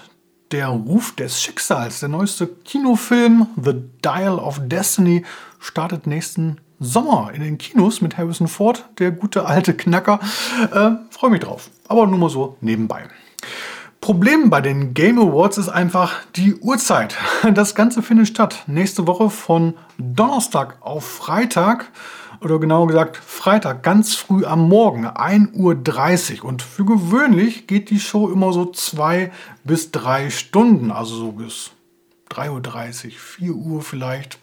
der 0.50 0.68
Ruf 0.68 1.14
des 1.16 1.40
Schicksals, 1.40 2.00
der 2.00 2.10
neueste 2.10 2.46
Kinofilm 2.46 3.46
The 3.62 3.72
Dial 4.04 4.38
of 4.38 4.60
Destiny, 4.62 5.24
startet 5.58 6.06
nächsten 6.06 6.58
Sommer 6.78 7.30
in 7.32 7.42
den 7.42 7.58
Kinos 7.58 8.00
mit 8.00 8.18
Harrison 8.18 8.48
Ford, 8.48 8.84
der 8.98 9.12
gute 9.12 9.46
alte 9.46 9.74
Knacker. 9.74 10.20
Äh, 10.72 10.90
Freue 11.10 11.30
mich 11.30 11.40
drauf. 11.40 11.70
Aber 11.88 12.06
nur 12.06 12.18
mal 12.18 12.28
so 12.28 12.56
nebenbei. 12.60 13.04
Problem 14.02 14.50
bei 14.50 14.60
den 14.60 14.94
Game 14.94 15.16
Awards 15.16 15.58
ist 15.58 15.68
einfach 15.68 16.24
die 16.34 16.56
Uhrzeit. 16.56 17.16
Das 17.54 17.76
Ganze 17.76 18.02
findet 18.02 18.26
statt 18.26 18.64
nächste 18.66 19.06
Woche 19.06 19.30
von 19.30 19.74
Donnerstag 19.96 20.76
auf 20.80 21.06
Freitag 21.06 21.88
oder 22.40 22.58
genauer 22.58 22.88
gesagt 22.88 23.16
Freitag 23.16 23.84
ganz 23.84 24.16
früh 24.16 24.44
am 24.44 24.68
Morgen, 24.68 25.06
1.30 25.06 26.40
Uhr. 26.40 26.48
Und 26.48 26.62
für 26.62 26.84
gewöhnlich 26.84 27.68
geht 27.68 27.90
die 27.90 28.00
Show 28.00 28.28
immer 28.28 28.52
so 28.52 28.66
zwei 28.72 29.30
bis 29.62 29.92
drei 29.92 30.30
Stunden, 30.30 30.90
also 30.90 31.14
so 31.14 31.30
bis 31.30 31.70
3.30 32.30 33.04
Uhr, 33.04 33.12
4 33.12 33.54
Uhr 33.54 33.82
vielleicht. 33.82 34.40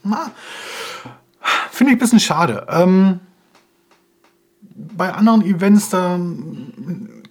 Finde 1.70 1.92
ich 1.92 1.98
ein 1.98 2.00
bisschen 2.00 2.22
schade. 2.22 2.66
Ähm, 2.70 3.20
bei 4.62 5.13
anderen 5.13 5.44
Events, 5.44 5.89
da, 5.89 6.18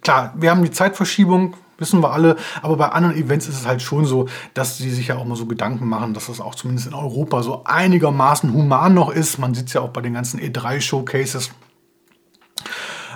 klar, 0.03 0.35
wir 0.37 0.51
haben 0.51 0.61
die 0.61 0.69
Zeitverschiebung, 0.69 1.55
wissen 1.79 2.01
wir 2.01 2.11
alle. 2.11 2.35
Aber 2.61 2.77
bei 2.77 2.89
anderen 2.89 3.15
Events 3.15 3.47
ist 3.47 3.61
es 3.61 3.65
halt 3.65 3.81
schon 3.81 4.05
so, 4.05 4.27
dass 4.53 4.77
sie 4.77 4.91
sich 4.91 5.07
ja 5.07 5.17
auch 5.17 5.25
mal 5.25 5.35
so 5.35 5.45
Gedanken 5.45 5.87
machen, 5.87 6.13
dass 6.13 6.27
das 6.27 6.41
auch 6.41 6.55
zumindest 6.55 6.87
in 6.87 6.93
Europa 6.93 7.43
so 7.43 7.63
einigermaßen 7.65 8.53
human 8.53 8.93
noch 8.93 9.09
ist. 9.09 9.39
Man 9.39 9.53
sieht 9.53 9.67
es 9.67 9.73
ja 9.73 9.81
auch 9.81 9.89
bei 9.89 10.01
den 10.01 10.13
ganzen 10.13 10.39
E3-Showcases. 10.39 11.51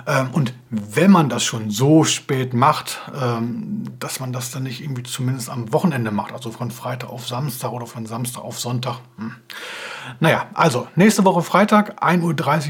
Ähm, 0.06 0.30
und 0.32 0.54
wenn 0.70 1.10
man 1.10 1.28
das 1.28 1.44
schon 1.44 1.70
so 1.70 2.04
spät 2.04 2.52
macht, 2.52 3.00
ähm, 3.20 3.84
dass 3.98 4.20
man 4.20 4.32
das 4.32 4.50
dann 4.50 4.64
nicht 4.64 4.82
irgendwie 4.82 5.02
zumindest 5.02 5.48
am 5.48 5.72
Wochenende 5.72 6.10
macht, 6.10 6.32
also 6.32 6.50
von 6.50 6.70
Freitag 6.70 7.10
auf 7.10 7.26
Samstag 7.26 7.72
oder 7.72 7.86
von 7.86 8.06
Samstag 8.06 8.42
auf 8.42 8.60
Sonntag. 8.60 8.98
Hm. 9.16 9.36
Naja, 10.20 10.48
also 10.54 10.88
nächste 10.96 11.24
Woche 11.24 11.42
Freitag, 11.42 12.02
1.30 12.02 12.22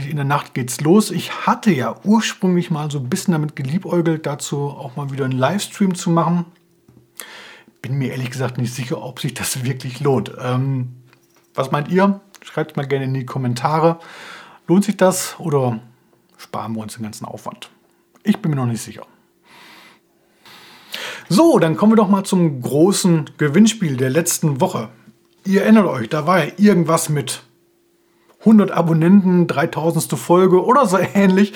Uhr 0.04 0.10
in 0.10 0.16
der 0.16 0.24
Nacht 0.24 0.54
geht's 0.54 0.80
los. 0.80 1.10
Ich 1.10 1.46
hatte 1.46 1.72
ja 1.72 1.96
ursprünglich 2.04 2.70
mal 2.70 2.90
so 2.90 2.98
ein 2.98 3.08
bisschen 3.08 3.32
damit 3.32 3.56
geliebäugelt, 3.56 4.26
dazu 4.26 4.68
auch 4.68 4.96
mal 4.96 5.10
wieder 5.10 5.24
einen 5.24 5.38
Livestream 5.38 5.94
zu 5.94 6.10
machen. 6.10 6.46
Bin 7.82 7.98
mir 7.98 8.12
ehrlich 8.12 8.30
gesagt 8.30 8.58
nicht 8.58 8.74
sicher, 8.74 9.02
ob 9.02 9.20
sich 9.20 9.34
das 9.34 9.64
wirklich 9.64 10.00
lohnt. 10.00 10.32
Ähm, 10.40 10.94
was 11.54 11.70
meint 11.70 11.88
ihr? 11.88 12.20
Schreibt 12.42 12.76
mal 12.76 12.86
gerne 12.86 13.04
in 13.04 13.14
die 13.14 13.26
Kommentare. 13.26 13.98
Lohnt 14.66 14.84
sich 14.84 14.96
das 14.96 15.38
oder 15.38 15.80
sparen 16.36 16.74
wir 16.74 16.82
uns 16.82 16.94
den 16.94 17.02
ganzen 17.02 17.24
Aufwand? 17.26 17.70
Ich 18.22 18.40
bin 18.40 18.50
mir 18.50 18.56
noch 18.56 18.66
nicht 18.66 18.82
sicher. 18.82 19.06
So, 21.28 21.58
dann 21.58 21.76
kommen 21.76 21.92
wir 21.92 21.96
doch 21.96 22.08
mal 22.08 22.24
zum 22.24 22.60
großen 22.60 23.30
Gewinnspiel 23.38 23.96
der 23.96 24.10
letzten 24.10 24.60
Woche. 24.60 24.90
Ihr 25.46 25.62
erinnert 25.62 25.86
euch, 25.86 26.08
da 26.08 26.26
war 26.26 26.42
ja 26.42 26.52
irgendwas 26.56 27.10
mit 27.10 27.42
100 28.40 28.70
Abonnenten, 28.70 29.46
3000. 29.46 30.18
Folge 30.18 30.64
oder 30.64 30.86
so 30.86 30.98
ähnlich. 31.14 31.52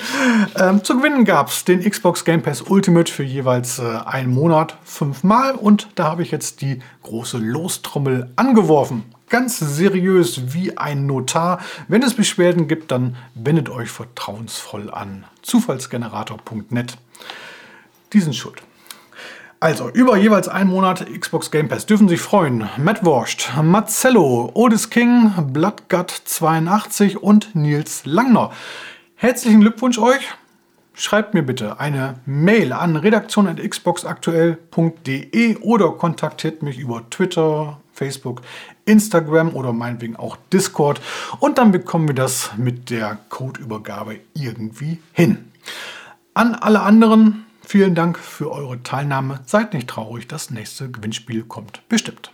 Ähm, 0.55 0.83
zu 0.83 0.97
gewinnen 0.97 1.25
gab 1.25 1.49
es 1.49 1.65
den 1.65 1.87
Xbox 1.87 2.23
Game 2.23 2.43
Pass 2.43 2.61
Ultimate 2.61 3.11
für 3.11 3.23
jeweils 3.23 3.79
äh, 3.79 3.83
einen 4.05 4.31
Monat 4.31 4.77
fünfmal 4.83 5.55
und 5.55 5.87
da 5.95 6.05
habe 6.05 6.21
ich 6.21 6.29
jetzt 6.29 6.61
die 6.61 6.81
große 7.01 7.37
Lostrommel 7.37 8.31
angeworfen. 8.35 9.05
Ganz 9.29 9.59
seriös 9.59 10.53
wie 10.53 10.77
ein 10.77 11.07
Notar. 11.07 11.59
Wenn 11.87 12.03
es 12.03 12.15
Beschwerden 12.15 12.67
gibt, 12.67 12.91
dann 12.91 13.15
wendet 13.35 13.69
euch 13.69 13.89
vertrauensvoll 13.89 14.91
an 14.91 15.25
zufallsgenerator.net. 15.41 16.97
Die 18.13 18.19
sind 18.19 18.35
schuld. 18.35 18.61
Also, 19.61 19.89
über 19.89 20.15
jeweils 20.15 20.47
einen 20.47 20.69
Monat 20.69 21.05
Xbox 21.19 21.51
Game 21.51 21.67
Pass 21.67 21.85
dürfen 21.85 22.07
sich 22.07 22.21
freuen. 22.21 22.69
Matt 22.77 23.03
Worscht, 23.03 23.49
Marcello, 23.61 24.51
Otis 24.53 24.89
King, 24.89 25.33
Bloodgut82 25.51 27.17
und 27.17 27.55
Nils 27.55 28.05
Langner. 28.05 28.51
Herzlichen 29.15 29.59
Glückwunsch 29.59 29.99
euch. 29.99 30.29
Schreibt 30.93 31.33
mir 31.33 31.43
bitte 31.43 31.77
eine 31.77 32.21
Mail 32.25 32.71
an 32.71 32.95
redaktion.xboxaktuell.de 32.95 35.57
oder 35.57 35.91
kontaktiert 35.91 36.63
mich 36.63 36.79
über 36.79 37.09
Twitter, 37.09 37.81
Facebook, 37.91 38.41
Instagram 38.85 39.53
oder 39.55 39.73
meinetwegen 39.73 40.15
auch 40.15 40.37
Discord 40.53 41.01
und 41.41 41.57
dann 41.57 41.73
bekommen 41.73 42.07
wir 42.07 42.15
das 42.15 42.51
mit 42.55 42.89
der 42.89 43.17
Codeübergabe 43.27 44.21
irgendwie 44.33 44.99
hin. 45.11 45.51
An 46.33 46.55
alle 46.55 46.79
anderen 46.79 47.45
Vielen 47.71 47.93
Dank 47.93 48.17
für 48.17 48.51
eure 48.51 48.81
Teilnahme. 48.81 49.41
Seid 49.45 49.75
nicht 49.75 49.87
traurig, 49.87 50.27
das 50.27 50.49
nächste 50.49 50.89
Gewinnspiel 50.89 51.43
kommt 51.43 51.87
bestimmt. 51.87 52.31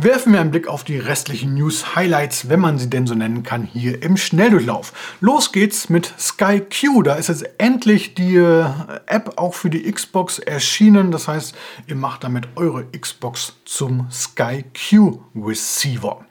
Werfen 0.00 0.32
wir 0.32 0.40
einen 0.40 0.52
Blick 0.52 0.68
auf 0.68 0.84
die 0.84 0.96
restlichen 0.96 1.54
News-Highlights, 1.54 2.48
wenn 2.48 2.60
man 2.60 2.78
sie 2.78 2.88
denn 2.88 3.08
so 3.08 3.16
nennen 3.16 3.42
kann, 3.42 3.64
hier 3.64 4.00
im 4.00 4.16
Schnelldurchlauf. 4.16 4.92
Los 5.20 5.50
geht's 5.50 5.88
mit 5.88 6.14
Sky 6.16 6.60
Q. 6.60 7.02
Da 7.02 7.14
ist 7.14 7.26
jetzt 7.26 7.44
endlich 7.58 8.14
die 8.14 8.36
äh, 8.36 8.64
App 9.06 9.32
auch 9.38 9.54
für 9.54 9.70
die 9.70 9.90
Xbox 9.90 10.38
erschienen. 10.38 11.10
Das 11.10 11.26
heißt, 11.26 11.52
ihr 11.88 11.96
macht 11.96 12.22
damit 12.22 12.46
eure 12.54 12.84
Xbox 12.84 13.56
zum 13.64 14.06
Sky 14.08 14.64
Q 14.72 15.18
Receiver. 15.34 16.24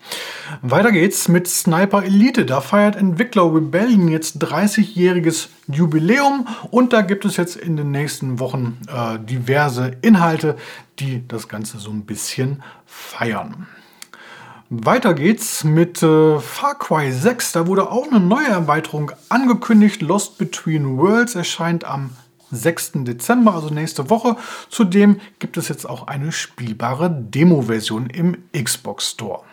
Weiter 0.61 0.93
geht's 0.93 1.27
mit 1.27 1.49
Sniper 1.49 2.05
Elite. 2.05 2.45
Da 2.45 2.61
feiert 2.61 2.95
Entwickler 2.95 3.53
Rebellion 3.53 4.07
jetzt 4.07 4.41
30-jähriges 4.41 5.49
Jubiläum 5.67 6.47
und 6.71 6.93
da 6.93 7.01
gibt 7.01 7.25
es 7.25 7.35
jetzt 7.35 7.57
in 7.57 7.75
den 7.75 7.91
nächsten 7.91 8.39
Wochen 8.39 8.77
äh, 8.87 9.19
diverse 9.19 9.97
Inhalte, 10.01 10.55
die 10.99 11.27
das 11.27 11.49
Ganze 11.49 11.77
so 11.79 11.91
ein 11.91 12.05
bisschen 12.05 12.63
feiern. 12.87 13.67
Weiter 14.69 15.13
geht's 15.13 15.63
mit 15.63 16.03
äh, 16.03 16.39
Far 16.39 16.77
Cry 16.77 17.11
6. 17.11 17.53
Da 17.53 17.67
wurde 17.67 17.89
auch 17.89 18.07
eine 18.07 18.19
neue 18.19 18.47
Erweiterung 18.47 19.11
angekündigt. 19.29 20.01
Lost 20.01 20.37
Between 20.37 20.97
Worlds 20.97 21.35
erscheint 21.35 21.85
am 21.85 22.09
6. 22.51 22.91
Dezember, 22.95 23.53
also 23.53 23.69
nächste 23.69 24.09
Woche. 24.09 24.35
Zudem 24.69 25.21
gibt 25.39 25.57
es 25.57 25.69
jetzt 25.69 25.87
auch 25.87 26.07
eine 26.07 26.31
spielbare 26.31 27.09
Demo-Version 27.09 28.09
im 28.09 28.43
Xbox 28.51 29.11
Store. 29.11 29.43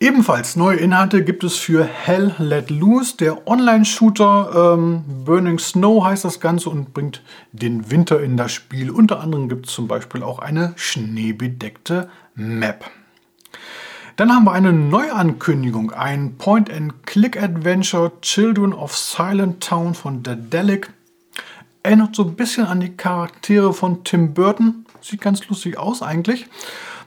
Ebenfalls 0.00 0.54
neue 0.54 0.76
Inhalte 0.76 1.24
gibt 1.24 1.42
es 1.42 1.56
für 1.56 1.84
Hell 1.84 2.32
Let 2.38 2.70
Loose, 2.70 3.16
der 3.16 3.48
Online-Shooter. 3.48 4.74
Ähm, 4.74 5.02
Burning 5.24 5.58
Snow 5.58 6.04
heißt 6.04 6.24
das 6.24 6.38
Ganze 6.38 6.70
und 6.70 6.94
bringt 6.94 7.20
den 7.50 7.90
Winter 7.90 8.22
in 8.22 8.36
das 8.36 8.52
Spiel. 8.52 8.92
Unter 8.92 9.18
anderem 9.20 9.48
gibt 9.48 9.66
es 9.66 9.72
zum 9.72 9.88
Beispiel 9.88 10.22
auch 10.22 10.38
eine 10.38 10.72
schneebedeckte 10.76 12.08
Map. 12.36 12.88
Dann 14.14 14.32
haben 14.32 14.44
wir 14.44 14.52
eine 14.52 14.72
Neuankündigung, 14.72 15.90
ein 15.90 16.36
Point-and-Click-Adventure 16.38 18.12
Children 18.20 18.74
of 18.74 18.96
Silent 18.96 19.64
Town 19.64 19.94
von 19.94 20.22
Daedalic. 20.22 20.90
Erinnert 21.82 22.14
so 22.14 22.22
ein 22.22 22.36
bisschen 22.36 22.66
an 22.66 22.78
die 22.78 22.96
Charaktere 22.96 23.72
von 23.74 24.04
Tim 24.04 24.32
Burton. 24.32 24.86
Sieht 25.00 25.22
ganz 25.22 25.48
lustig 25.48 25.76
aus 25.76 26.02
eigentlich. 26.02 26.46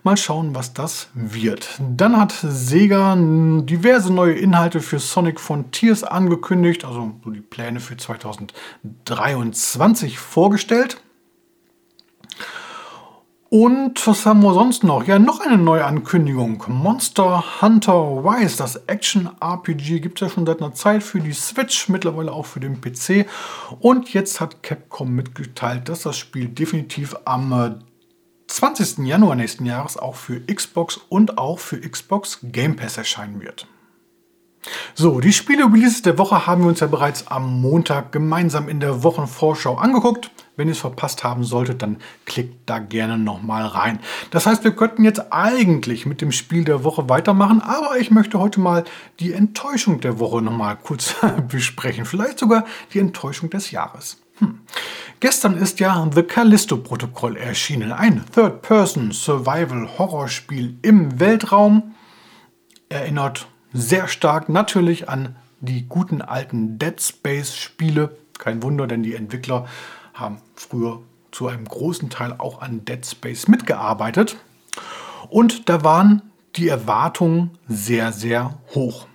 Mal 0.03 0.17
schauen, 0.17 0.55
was 0.55 0.73
das 0.73 1.09
wird. 1.13 1.79
Dann 1.79 2.17
hat 2.17 2.33
Sega 2.41 3.15
diverse 3.15 4.11
neue 4.11 4.33
Inhalte 4.33 4.79
für 4.79 4.97
Sonic 4.97 5.39
Frontiers 5.39 6.03
angekündigt, 6.03 6.85
also 6.85 7.11
so 7.23 7.29
die 7.29 7.41
Pläne 7.41 7.79
für 7.79 7.97
2023 7.97 10.17
vorgestellt. 10.17 10.99
Und 13.53 14.07
was 14.07 14.25
haben 14.25 14.43
wir 14.43 14.53
sonst 14.53 14.85
noch? 14.85 15.05
Ja, 15.05 15.19
noch 15.19 15.41
eine 15.41 15.57
neue 15.57 15.83
Ankündigung. 15.83 16.63
Monster 16.69 17.61
Hunter 17.61 18.23
Rise, 18.23 18.57
das 18.57 18.77
Action-RPG, 18.87 19.99
gibt 19.99 20.21
es 20.21 20.25
ja 20.25 20.33
schon 20.33 20.45
seit 20.45 20.61
einer 20.61 20.73
Zeit 20.73 21.03
für 21.03 21.19
die 21.19 21.33
Switch, 21.33 21.89
mittlerweile 21.89 22.31
auch 22.31 22.45
für 22.45 22.61
den 22.61 22.79
PC. 22.79 23.25
Und 23.81 24.13
jetzt 24.13 24.39
hat 24.39 24.63
Capcom 24.63 25.13
mitgeteilt, 25.13 25.89
dass 25.89 26.03
das 26.03 26.17
Spiel 26.17 26.47
definitiv 26.47 27.13
am 27.25 27.81
20. 28.51 29.05
Januar 29.05 29.35
nächsten 29.35 29.65
Jahres 29.65 29.95
auch 29.95 30.15
für 30.15 30.41
Xbox 30.41 30.99
und 31.07 31.37
auch 31.37 31.57
für 31.57 31.79
Xbox 31.79 32.39
Game 32.43 32.75
Pass 32.75 32.97
erscheinen 32.97 33.41
wird. 33.41 33.65
So, 34.93 35.21
die 35.21 35.31
Spiele-Releases 35.31 36.01
der 36.01 36.17
Woche 36.17 36.45
haben 36.45 36.63
wir 36.63 36.67
uns 36.67 36.81
ja 36.81 36.87
bereits 36.87 37.27
am 37.27 37.61
Montag 37.61 38.11
gemeinsam 38.11 38.67
in 38.67 38.79
der 38.81 39.03
Wochenvorschau 39.03 39.75
angeguckt. 39.75 40.31
Wenn 40.57 40.67
ihr 40.67 40.73
es 40.73 40.79
verpasst 40.79 41.23
haben 41.23 41.45
solltet, 41.45 41.81
dann 41.81 41.97
klickt 42.25 42.69
da 42.69 42.79
gerne 42.79 43.17
nochmal 43.17 43.65
rein. 43.65 43.99
Das 44.31 44.45
heißt, 44.45 44.65
wir 44.65 44.75
könnten 44.75 45.05
jetzt 45.05 45.31
eigentlich 45.31 46.05
mit 46.05 46.19
dem 46.19 46.33
Spiel 46.33 46.65
der 46.65 46.83
Woche 46.83 47.07
weitermachen, 47.07 47.61
aber 47.61 47.97
ich 47.97 48.11
möchte 48.11 48.37
heute 48.37 48.59
mal 48.59 48.83
die 49.21 49.31
Enttäuschung 49.31 50.01
der 50.01 50.19
Woche 50.19 50.41
nochmal 50.41 50.75
kurz 50.75 51.15
besprechen. 51.47 52.03
Vielleicht 52.03 52.37
sogar 52.37 52.65
die 52.93 52.99
Enttäuschung 52.99 53.49
des 53.49 53.71
Jahres. 53.71 54.21
Hm. 54.41 54.59
Gestern 55.19 55.55
ist 55.55 55.79
ja 55.79 56.09
The 56.13 56.23
Callisto-Protokoll 56.23 57.37
erschienen, 57.37 57.91
ein 57.91 58.25
Third-Person-Survival-Horrorspiel 58.33 60.79
im 60.81 61.19
Weltraum. 61.19 61.93
Erinnert 62.89 63.47
sehr 63.71 64.07
stark 64.07 64.49
natürlich 64.49 65.07
an 65.07 65.35
die 65.59 65.87
guten 65.87 66.23
alten 66.23 66.79
Dead 66.79 66.99
Space-Spiele. 66.99 68.17
Kein 68.39 68.63
Wunder, 68.63 68.87
denn 68.87 69.03
die 69.03 69.13
Entwickler 69.13 69.67
haben 70.15 70.41
früher 70.55 71.03
zu 71.31 71.47
einem 71.47 71.65
großen 71.65 72.09
Teil 72.09 72.33
auch 72.37 72.61
an 72.61 72.83
Dead 72.83 73.05
Space 73.05 73.47
mitgearbeitet. 73.47 74.37
Und 75.29 75.69
da 75.69 75.83
waren 75.83 76.23
die 76.55 76.67
Erwartungen 76.67 77.51
sehr, 77.67 78.11
sehr 78.11 78.57
hoch. 78.73 79.05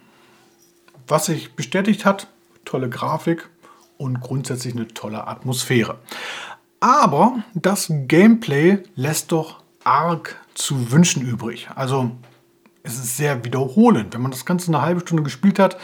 Was 1.08 1.26
sich 1.26 1.54
bestätigt 1.54 2.04
hat, 2.04 2.28
tolle 2.64 2.88
Grafik 2.88 3.48
und 3.98 4.20
grundsätzlich 4.20 4.74
eine 4.74 4.88
tolle 4.88 5.26
Atmosphäre. 5.26 5.98
Aber 6.80 7.42
das 7.54 7.90
Gameplay 7.90 8.78
lässt 8.94 9.32
doch 9.32 9.62
arg 9.84 10.36
zu 10.54 10.92
wünschen 10.92 11.22
übrig. 11.22 11.68
Also 11.74 12.10
es 12.82 12.94
ist 12.94 13.16
sehr 13.16 13.44
wiederholend. 13.44 14.14
Wenn 14.14 14.22
man 14.22 14.30
das 14.30 14.44
Ganze 14.44 14.68
eine 14.68 14.82
halbe 14.82 15.00
Stunde 15.00 15.22
gespielt 15.22 15.58
hat, 15.58 15.76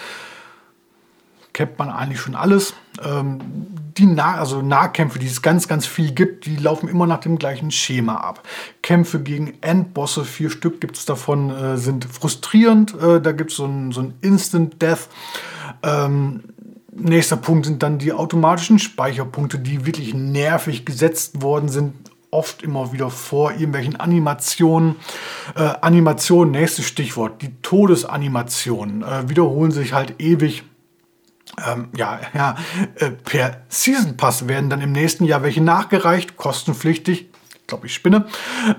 kennt 1.53 1.79
man 1.79 1.91
eigentlich 1.91 2.21
schon 2.21 2.35
alles. 2.35 2.75
Ähm, 3.03 3.41
die 3.97 4.07
nah 4.07 4.37
also 4.37 4.63
Nahkämpfe, 4.63 5.19
die 5.19 5.27
es 5.27 5.43
ganz, 5.43 5.69
ganz 5.69 5.87
viel 5.87 6.13
gibt, 6.13 6.47
die 6.47 6.57
laufen 6.57 6.89
immer 6.89 7.07
nach 7.07 7.21
dem 7.21 7.39
gleichen 7.39 7.71
Schema 7.71 8.17
ab. 8.17 8.47
Kämpfe 8.83 9.21
gegen 9.21 9.55
Endbosse, 9.61 10.25
vier 10.25 10.51
Stück 10.51 10.81
gibt 10.81 10.97
es 10.97 11.05
davon, 11.05 11.51
äh, 11.51 11.77
sind 11.77 12.05
frustrierend. 12.07 12.95
Äh, 13.01 13.21
da 13.21 13.33
gibt 13.33 13.51
so 13.51 13.67
es 13.67 13.95
so 13.95 14.01
ein 14.01 14.15
Instant 14.23 14.81
Death. 14.81 15.09
Ähm, 15.83 16.45
nächster 16.93 17.37
Punkt 17.37 17.67
sind 17.67 17.83
dann 17.83 17.99
die 17.99 18.13
automatischen 18.13 18.79
Speicherpunkte, 18.79 19.59
die 19.59 19.87
wirklich 19.87 20.15
nervig 20.15 20.85
gesetzt 20.85 21.43
worden 21.43 21.69
sind 21.69 21.95
oft 22.31 22.63
immer 22.63 22.93
wieder 22.93 23.11
vor 23.11 23.53
irgendwelchen 23.53 23.97
Animationen. 23.97 24.97
Äh, 25.55 25.65
Animation, 25.83 26.51
nächstes 26.51 26.87
Stichwort, 26.87 27.43
die 27.43 27.55
Todesanimationen 27.61 29.03
äh, 29.03 29.29
wiederholen 29.29 29.71
sich 29.71 29.93
halt 29.93 30.15
ewig 30.19 30.65
ähm, 31.67 31.89
ja, 31.97 32.21
ja, 32.35 32.57
äh, 32.97 33.11
per 33.11 33.63
Season 33.69 34.17
Pass 34.17 34.49
werden 34.49 34.71
dann 34.71 34.81
im 34.81 34.93
nächsten 34.93 35.25
Jahr 35.25 35.43
welche 35.43 35.61
nachgereicht, 35.61 36.37
kostenpflichtig. 36.37 37.29
Ich 37.55 37.67
glaube, 37.67 37.87
ich 37.87 37.95
spinne. 37.95 38.27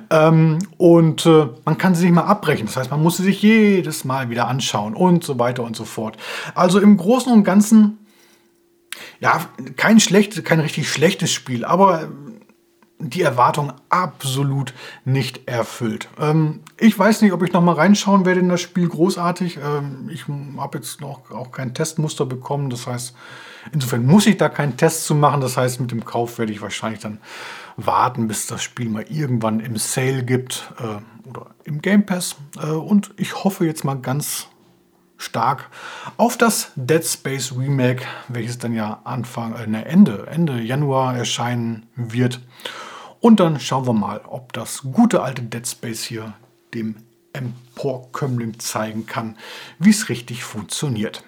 Ähm, 0.10 0.60
und 0.78 1.26
äh, 1.26 1.48
man 1.66 1.78
kann 1.78 1.96
sie 1.96 2.06
nicht 2.06 2.16
mal 2.16 2.26
abbrechen. 2.26 2.68
Das 2.68 2.78
heißt, 2.78 2.92
man 2.92 3.02
muss 3.02 3.18
sie 3.18 3.24
sich 3.24 3.42
jedes 3.42 4.04
Mal 4.04 4.30
wieder 4.30 4.48
anschauen 4.48 4.94
und 4.94 5.24
so 5.24 5.40
weiter 5.40 5.64
und 5.64 5.76
so 5.76 5.86
fort. 5.86 6.18
Also 6.54 6.80
im 6.80 6.98
Großen 6.98 7.32
und 7.32 7.44
Ganzen, 7.44 8.03
ja, 9.24 9.40
kein 9.78 10.02
schlecht, 10.02 10.44
kein 10.44 10.60
richtig 10.60 10.92
schlechtes 10.92 11.32
Spiel, 11.32 11.64
aber 11.64 12.10
die 13.00 13.22
Erwartung 13.22 13.72
absolut 13.88 14.74
nicht 15.06 15.48
erfüllt. 15.48 16.10
Ähm, 16.20 16.60
ich 16.78 17.00
weiß 17.00 17.22
nicht, 17.22 17.32
ob 17.32 17.42
ich 17.42 17.54
noch 17.54 17.62
mal 17.62 17.76
reinschauen 17.76 18.26
werde 18.26 18.42
in 18.42 18.50
das 18.50 18.60
Spiel. 18.60 18.90
Großartig. 18.90 19.60
Ähm, 19.64 20.10
ich 20.12 20.26
habe 20.58 20.78
jetzt 20.78 21.00
noch 21.00 21.32
auch 21.32 21.54
kein 21.54 21.74
Testmuster 21.74 22.26
bekommen. 22.26 22.70
Das 22.70 22.86
heißt, 22.86 23.16
insofern 23.72 24.06
muss 24.06 24.26
ich 24.26 24.36
da 24.36 24.50
keinen 24.50 24.76
Test 24.76 25.06
zu 25.06 25.16
machen. 25.16 25.40
Das 25.40 25.56
heißt, 25.56 25.80
mit 25.80 25.92
dem 25.92 26.04
Kauf 26.04 26.38
werde 26.38 26.52
ich 26.52 26.62
wahrscheinlich 26.62 27.00
dann 27.00 27.20
warten, 27.78 28.28
bis 28.28 28.48
das 28.48 28.62
Spiel 28.62 28.90
mal 28.90 29.06
irgendwann 29.10 29.62
im 29.62 29.78
Sale 29.78 30.24
gibt 30.24 30.70
äh, 30.80 31.30
oder 31.30 31.52
im 31.64 31.82
Game 31.82 32.06
Pass. 32.06 32.36
Äh, 32.62 32.68
und 32.72 33.14
ich 33.16 33.46
hoffe 33.46 33.66
jetzt 33.66 33.86
mal 33.86 33.96
ganz 33.96 34.50
stark 35.24 35.70
auf 36.18 36.38
das 36.38 36.72
Dead 36.76 37.04
Space 37.04 37.54
Remake, 37.58 38.04
welches 38.28 38.58
dann 38.58 38.74
ja 38.74 39.02
Anfang, 39.04 39.56
äh, 39.56 39.68
ne, 39.68 39.86
Ende, 39.86 40.28
Ende 40.30 40.62
Januar 40.62 41.16
erscheinen 41.16 41.88
wird. 41.96 42.42
Und 43.20 43.40
dann 43.40 43.60
schauen 43.60 43.88
wir 43.88 43.94
mal, 43.94 44.22
ob 44.28 44.54
das 44.54 44.82
gute 44.92 45.22
alte 45.22 45.42
Dead 45.42 45.68
Space 45.68 46.04
hier 46.04 46.34
dem 46.74 46.96
Emporkömmling 47.34 48.60
zeigen 48.60 49.06
kann, 49.06 49.38
wie 49.80 49.90
es 49.90 50.10
richtig 50.10 50.44
funktioniert. 50.44 51.24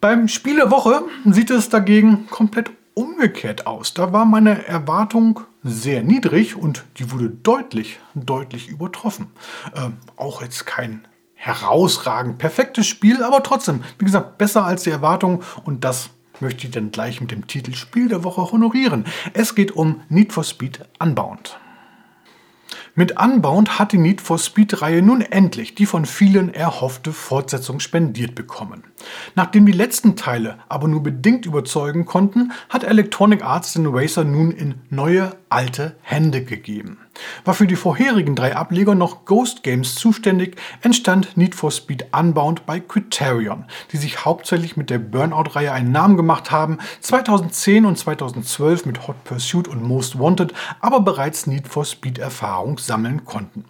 Beim 0.00 0.28
Spiel 0.28 0.56
der 0.56 0.70
Woche 0.70 1.02
sieht 1.24 1.50
es 1.50 1.70
dagegen 1.70 2.26
komplett 2.28 2.70
umgekehrt 2.92 3.66
aus. 3.66 3.94
Da 3.94 4.12
war 4.12 4.24
meine 4.24 4.66
Erwartung 4.66 5.40
sehr 5.62 6.02
niedrig 6.02 6.56
und 6.56 6.84
die 6.98 7.10
wurde 7.10 7.30
deutlich, 7.30 7.98
deutlich 8.14 8.68
übertroffen. 8.68 9.28
Ähm, 9.74 9.96
auch 10.16 10.42
jetzt 10.42 10.66
kein 10.66 11.06
herausragend 11.44 12.38
perfektes 12.38 12.86
Spiel, 12.86 13.22
aber 13.22 13.42
trotzdem, 13.42 13.84
wie 13.98 14.06
gesagt, 14.06 14.38
besser 14.38 14.64
als 14.64 14.84
die 14.84 14.90
Erwartung 14.90 15.42
und 15.64 15.84
das 15.84 16.08
möchte 16.40 16.66
ich 16.66 16.72
dann 16.72 16.90
gleich 16.90 17.20
mit 17.20 17.30
dem 17.30 17.46
Titel 17.46 17.74
Spiel 17.74 18.08
der 18.08 18.24
Woche 18.24 18.50
honorieren. 18.50 19.04
Es 19.34 19.54
geht 19.54 19.72
um 19.72 20.00
Need 20.08 20.32
for 20.32 20.42
Speed 20.42 20.80
Unbound. 20.98 21.58
Mit 22.96 23.20
Unbound 23.20 23.80
hat 23.80 23.90
die 23.90 23.98
Need 23.98 24.20
for 24.20 24.38
Speed-Reihe 24.38 25.02
nun 25.02 25.20
endlich 25.20 25.74
die 25.74 25.84
von 25.84 26.06
vielen 26.06 26.54
erhoffte 26.54 27.12
Fortsetzung 27.12 27.80
spendiert 27.80 28.36
bekommen. 28.36 28.84
Nachdem 29.34 29.66
die 29.66 29.72
letzten 29.72 30.14
Teile 30.14 30.58
aber 30.68 30.86
nur 30.86 31.02
bedingt 31.02 31.44
überzeugen 31.44 32.04
konnten, 32.04 32.52
hat 32.68 32.84
Electronic 32.84 33.44
Arts 33.44 33.72
den 33.72 33.86
Racer 33.86 34.22
nun 34.22 34.52
in 34.52 34.76
neue, 34.90 35.32
alte 35.48 35.96
Hände 36.02 36.44
gegeben. 36.44 36.98
War 37.44 37.54
für 37.54 37.66
die 37.66 37.76
vorherigen 37.76 38.34
drei 38.34 38.56
Ableger 38.56 38.94
noch 38.94 39.24
Ghost 39.24 39.62
Games 39.62 39.94
zuständig, 39.94 40.56
entstand 40.82 41.36
Need 41.36 41.54
for 41.54 41.70
Speed 41.70 42.06
Unbound 42.12 42.66
bei 42.66 42.80
Criterion, 42.80 43.66
die 43.92 43.96
sich 43.96 44.24
hauptsächlich 44.24 44.76
mit 44.76 44.90
der 44.90 44.98
Burnout-Reihe 44.98 45.72
einen 45.72 45.92
Namen 45.92 46.16
gemacht 46.16 46.50
haben, 46.50 46.78
2010 47.00 47.86
und 47.86 47.96
2012 47.96 48.86
mit 48.86 49.06
Hot 49.06 49.22
Pursuit 49.24 49.68
und 49.68 49.82
Most 49.82 50.18
Wanted, 50.18 50.54
aber 50.80 51.00
bereits 51.00 51.46
Need 51.46 51.68
for 51.68 51.84
Speed 51.84 52.18
Erfahrung 52.18 52.78
sammeln 52.86 53.24
konnten. 53.24 53.64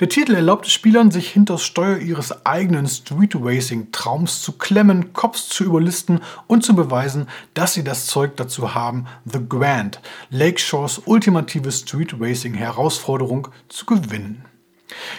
Der 0.00 0.08
Titel 0.08 0.34
erlaubt 0.34 0.66
Spielern, 0.66 1.10
sich 1.10 1.30
hinter 1.30 1.54
das 1.54 1.64
Steuer 1.64 1.98
ihres 1.98 2.44
eigenen 2.44 2.86
Street 2.86 3.34
Racing 3.34 3.92
Traums 3.92 4.42
zu 4.42 4.52
klemmen, 4.52 5.12
Cops 5.12 5.48
zu 5.48 5.64
überlisten 5.64 6.20
und 6.46 6.64
zu 6.64 6.74
beweisen, 6.74 7.28
dass 7.54 7.74
sie 7.74 7.84
das 7.84 8.06
Zeug 8.06 8.36
dazu 8.36 8.74
haben, 8.74 9.06
The 9.24 9.40
Grand, 9.48 10.00
Lakeshores 10.30 11.02
ultimative 11.06 11.72
Street 11.72 12.14
Racing 12.20 12.54
Herausforderung 12.54 13.48
zu 13.68 13.86
gewinnen. 13.86 14.44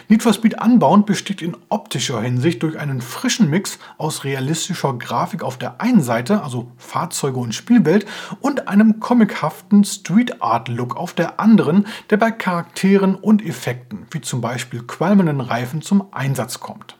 Need 0.07 0.21
for 0.21 0.33
Speed 0.33 0.61
Unbound 0.61 1.07
besteht 1.07 1.41
in 1.41 1.57
optischer 1.69 2.21
Hinsicht 2.21 2.61
durch 2.61 2.77
einen 2.77 3.01
frischen 3.01 3.49
Mix 3.49 3.79
aus 3.97 4.23
realistischer 4.23 4.93
Grafik 4.93 5.41
auf 5.41 5.57
der 5.57 5.81
einen 5.81 6.01
Seite, 6.01 6.43
also 6.43 6.71
Fahrzeuge 6.77 7.39
und 7.39 7.55
Spielwelt, 7.55 8.05
und 8.39 8.67
einem 8.67 8.99
comichaften 8.99 9.83
Street 9.83 10.41
Art 10.41 10.67
Look 10.67 10.95
auf 10.95 11.13
der 11.13 11.39
anderen, 11.39 11.87
der 12.11 12.17
bei 12.17 12.31
Charakteren 12.31 13.15
und 13.15 13.43
Effekten, 13.43 14.05
wie 14.11 14.21
zum 14.21 14.41
Beispiel 14.41 14.83
qualmenden 14.83 15.41
Reifen, 15.41 15.81
zum 15.81 16.13
Einsatz 16.13 16.59
kommt. 16.59 16.97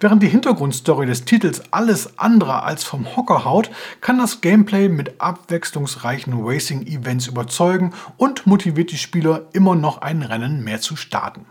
Während 0.00 0.22
die 0.22 0.28
Hintergrundstory 0.28 1.06
des 1.06 1.24
Titels 1.24 1.72
alles 1.72 2.18
andere 2.18 2.62
als 2.62 2.84
vom 2.84 3.16
Hocker 3.16 3.44
haut, 3.44 3.70
kann 4.00 4.18
das 4.18 4.40
Gameplay 4.40 4.88
mit 4.88 5.20
abwechslungsreichen 5.20 6.34
Racing-Events 6.36 7.26
überzeugen 7.26 7.92
und 8.16 8.46
motiviert 8.46 8.92
die 8.92 8.98
Spieler 8.98 9.46
immer 9.52 9.74
noch 9.74 9.98
ein 9.98 10.22
Rennen 10.22 10.62
mehr 10.62 10.80
zu 10.80 10.96
starten. 10.96 11.46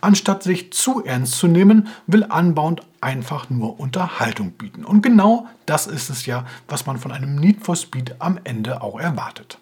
Anstatt 0.00 0.42
sich 0.42 0.72
zu 0.72 1.04
ernst 1.04 1.34
zu 1.34 1.46
nehmen, 1.46 1.88
will 2.06 2.24
Unbound 2.24 2.82
einfach 3.00 3.50
nur 3.50 3.80
Unterhaltung 3.80 4.52
bieten. 4.52 4.84
Und 4.84 5.02
genau 5.02 5.46
das 5.66 5.86
ist 5.86 6.10
es 6.10 6.26
ja, 6.26 6.46
was 6.68 6.86
man 6.86 6.98
von 6.98 7.12
einem 7.12 7.36
Need 7.36 7.64
for 7.64 7.76
Speed 7.76 8.16
am 8.20 8.38
Ende 8.44 8.82
auch 8.82 8.98
erwartet. 8.98 9.58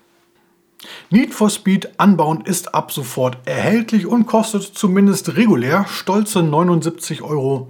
Need 1.11 1.35
for 1.35 1.51
Speed 1.51 1.91
Unbound 1.99 2.49
ist 2.49 2.75
ab 2.75 2.91
sofort 2.93 3.37
erhältlich 3.47 4.07
und 4.07 4.27
kostet 4.27 4.63
zumindest 4.63 5.37
regulär 5.37 5.85
stolze 5.87 6.41
79,99 6.41 7.23
Euro. 7.23 7.69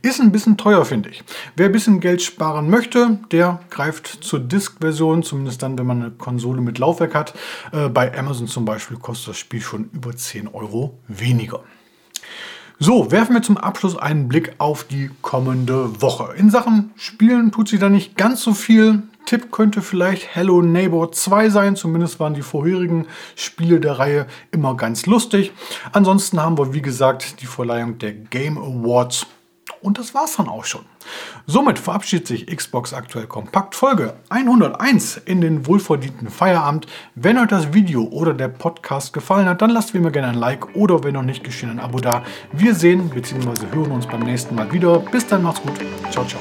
Ist 0.00 0.20
ein 0.20 0.32
bisschen 0.32 0.56
teuer, 0.56 0.84
finde 0.84 1.10
ich. 1.10 1.22
Wer 1.56 1.66
ein 1.66 1.72
bisschen 1.72 2.00
Geld 2.00 2.22
sparen 2.22 2.70
möchte, 2.70 3.18
der 3.30 3.60
greift 3.70 4.06
zur 4.06 4.40
Disk-Version, 4.40 5.22
zumindest 5.22 5.62
dann, 5.62 5.78
wenn 5.78 5.86
man 5.86 6.02
eine 6.02 6.10
Konsole 6.12 6.62
mit 6.62 6.78
Laufwerk 6.78 7.14
hat. 7.14 7.34
Äh, 7.72 7.88
bei 7.88 8.16
Amazon 8.18 8.46
zum 8.46 8.64
Beispiel 8.64 8.96
kostet 8.96 9.30
das 9.30 9.38
Spiel 9.38 9.60
schon 9.60 9.90
über 9.92 10.16
10 10.16 10.48
Euro 10.48 10.98
weniger. 11.08 11.60
So, 12.78 13.12
werfen 13.12 13.34
wir 13.34 13.42
zum 13.42 13.58
Abschluss 13.58 13.96
einen 13.96 14.26
Blick 14.26 14.56
auf 14.58 14.82
die 14.82 15.08
kommende 15.20 16.02
Woche. 16.02 16.34
In 16.36 16.50
Sachen 16.50 16.90
Spielen 16.96 17.52
tut 17.52 17.68
sich 17.68 17.78
da 17.78 17.88
nicht 17.88 18.16
ganz 18.16 18.42
so 18.42 18.54
viel. 18.54 19.04
Tipp 19.24 19.52
könnte 19.52 19.82
vielleicht 19.82 20.34
Hello 20.34 20.62
Neighbor 20.62 21.12
2 21.12 21.48
sein. 21.50 21.76
Zumindest 21.76 22.18
waren 22.18 22.34
die 22.34 22.42
vorherigen 22.42 23.06
Spiele 23.36 23.78
der 23.78 24.00
Reihe 24.00 24.26
immer 24.50 24.76
ganz 24.76 25.06
lustig. 25.06 25.52
Ansonsten 25.92 26.40
haben 26.40 26.58
wir, 26.58 26.74
wie 26.74 26.82
gesagt, 26.82 27.40
die 27.40 27.46
Verleihung 27.46 27.98
der 27.98 28.14
Game 28.14 28.58
Awards 28.58 29.26
Und 29.82 29.98
das 29.98 30.14
war's 30.14 30.36
dann 30.36 30.48
auch 30.48 30.64
schon. 30.64 30.84
Somit 31.46 31.78
verabschiedet 31.78 32.28
sich 32.28 32.46
Xbox 32.46 32.94
aktuell 32.94 33.26
kompakt 33.26 33.74
Folge 33.74 34.14
101 34.28 35.16
in 35.24 35.40
den 35.40 35.66
wohlverdienten 35.66 36.30
Feierabend. 36.30 36.86
Wenn 37.16 37.36
euch 37.36 37.48
das 37.48 37.74
Video 37.74 38.04
oder 38.04 38.32
der 38.32 38.48
Podcast 38.48 39.12
gefallen 39.12 39.48
hat, 39.48 39.60
dann 39.60 39.70
lasst 39.70 39.92
wie 39.92 39.98
immer 39.98 40.12
gerne 40.12 40.28
ein 40.28 40.34
Like 40.36 40.76
oder 40.76 41.02
wenn 41.02 41.14
noch 41.14 41.22
nicht 41.22 41.42
geschehen 41.42 41.70
ein 41.70 41.80
Abo 41.80 41.98
da. 41.98 42.22
Wir 42.52 42.74
sehen 42.74 43.10
bzw. 43.10 43.66
hören 43.74 43.90
uns 43.90 44.06
beim 44.06 44.20
nächsten 44.20 44.54
Mal 44.54 44.72
wieder. 44.72 45.00
Bis 45.00 45.26
dann, 45.26 45.42
macht's 45.42 45.60
gut. 45.60 45.74
Ciao, 46.10 46.24
ciao. 46.24 46.40